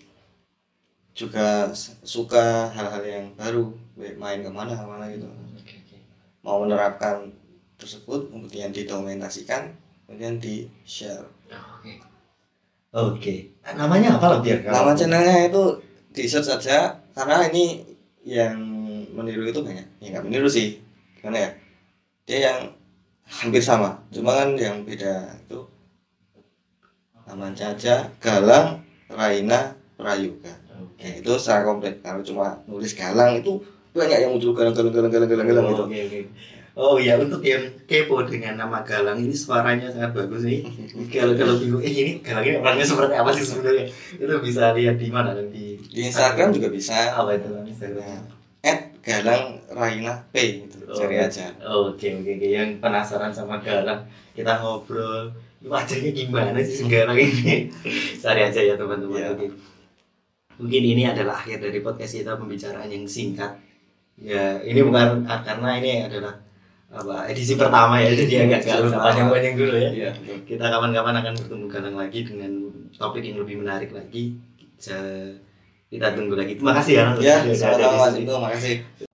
juga 1.13 1.69
suka 2.01 2.73
hal-hal 2.73 3.03
yang 3.05 3.25
baru 3.37 3.69
baik 3.93 4.17
main 4.17 4.41
ke 4.41 4.49
mana 4.49 4.73
ke 4.73 4.85
mana 4.85 5.05
gitu 5.13 5.29
Oke, 5.29 5.77
oke. 5.85 5.97
mau 6.41 6.65
menerapkan 6.65 7.29
tersebut 7.77 8.33
kemudian 8.33 8.73
didokumentasikan 8.73 9.69
kemudian 10.05 10.41
di 10.41 10.65
share 10.83 11.25
Oh, 11.53 11.77
Oke. 11.79 11.97
Oke. 12.93 13.35
Namanya 13.73 14.21
apa 14.21 14.37
lah 14.37 14.39
biar 14.41 14.61
nama 14.65 14.93
channelnya 14.93 15.49
itu 15.49 15.63
di 16.13 16.29
search 16.29 16.45
saja 16.45 16.93
karena 17.17 17.49
ini 17.49 17.81
yang 18.21 18.53
meniru 19.13 19.49
itu 19.49 19.61
banyak 19.65 19.85
ya 20.01 20.07
nggak 20.13 20.25
meniru 20.29 20.45
sih 20.45 20.77
gimana 21.17 21.37
ya 21.41 21.49
dia 22.29 22.39
yang 22.49 22.59
hampir 23.25 23.61
sama 23.65 23.97
cuma 24.13 24.37
kan 24.37 24.53
yang 24.57 24.85
beda 24.85 25.25
itu 25.41 25.57
namanya 27.25 27.73
aja 27.73 28.05
Galang 28.21 28.83
Raina 29.09 29.73
Prayoga 29.97 30.53
Oke. 30.53 30.62
Ya, 30.95 31.09
itu 31.19 31.31
secara 31.35 31.61
komplit 31.63 31.99
kalau 31.99 32.21
cuma 32.21 32.57
nulis 32.65 32.93
Galang 32.93 33.37
itu 33.37 33.59
banyak 33.91 34.17
yang 34.19 34.31
muncul 34.33 34.51
Galang 34.51 34.73
Galang 34.73 34.93
Galang 34.93 35.11
Galang 35.11 35.29
Galang 35.29 35.47
Galang 35.47 35.65
gitu 35.67 35.83
Oke, 35.85 35.99
oke. 36.03 36.21
Oh 36.73 36.97
ya 36.97 37.21
untuk 37.21 37.45
yang 37.45 37.61
kepo 37.85 38.25
dengan 38.25 38.57
nama 38.57 38.81
Galang 38.81 39.21
ini 39.21 39.29
suaranya 39.29 39.85
sangat 39.87 40.17
bagus 40.17 40.41
nih. 40.41 40.65
Kalau 41.13 41.37
kalau 41.37 41.61
bingung, 41.61 41.77
eh 41.85 41.93
ini 41.93 42.11
Galang 42.19 42.41
ini 42.41 42.57
orangnya 42.57 42.81
seperti 42.81 43.13
apa 43.13 43.29
sih 43.29 43.45
sebenarnya? 43.45 43.85
Itu 44.17 44.33
bisa 44.41 44.73
lihat 44.73 44.97
di 44.97 45.09
mana 45.13 45.37
nanti 45.37 45.77
di 45.77 46.01
Instagram 46.01 46.49
juga 46.49 46.73
bisa 46.73 47.13
apa 47.13 47.37
itu 47.37 47.45
Instagram? 47.69 48.01
Nah, 48.01 48.21
at 48.65 48.79
Galang 49.05 49.61
Raina 49.69 50.17
P 50.33 50.35
itu 50.65 50.81
cari 50.89 51.15
Oh. 51.19 51.25
aja 51.25 51.45
Oke 51.85 52.07
oke 52.15 52.31
oke 52.33 52.47
yang 52.47 52.69
penasaran 52.79 53.29
sama 53.29 53.61
Galang 53.61 54.01
kita 54.33 54.57
ngobrol 54.57 55.29
wajahnya 55.61 56.09
gimana 56.09 56.57
sih 56.57 56.81
si 56.81 56.83
Galang 56.87 57.15
ini 57.15 57.69
cari 58.23 58.41
aja 58.41 58.57
ya 58.57 58.73
teman-teman 58.73 59.13
Iya. 59.13 59.29
Oke. 59.35 59.45
Mungkin 60.59 60.81
ini 60.83 61.03
adalah 61.09 61.39
akhir 61.39 61.61
dari 61.63 61.79
podcast 61.79 62.13
kita 62.17 62.37
pembicaraan 62.37 62.89
yang 62.89 63.05
singkat. 63.07 63.57
Ya 64.19 64.61
ini 64.61 64.85
bukan 64.85 65.25
ah, 65.25 65.41
karena 65.41 65.79
ini 65.81 66.05
adalah 66.05 66.37
apa 66.93 67.25
edisi 67.25 67.57
pertama 67.57 67.97
ya 67.97 68.13
jadi 68.13 68.45
agak 68.45 68.61
Edisi 68.61 68.69
gak 68.69 68.85
usah 68.85 69.01
panjang-panjang 69.01 69.55
dulu 69.57 69.75
ya. 69.77 69.89
Iya 69.89 70.11
kita 70.45 70.65
kapan-kapan 70.69 71.15
akan 71.25 71.33
bertemu 71.41 71.65
Galang 71.65 71.95
lagi 71.97 72.19
dengan 72.21 72.51
topik 72.93 73.23
yang 73.25 73.37
lebih 73.41 73.55
menarik 73.65 73.89
lagi. 73.89 74.37
Kita 75.89 76.07
tunggu 76.13 76.37
lagi. 76.37 76.57
Terima 76.57 76.73
kasih 76.77 76.93
ya 76.93 77.05
ya 77.17 77.35
sama-sama. 77.53 78.13
Ibnu 78.13 78.33
makasih 78.37 79.09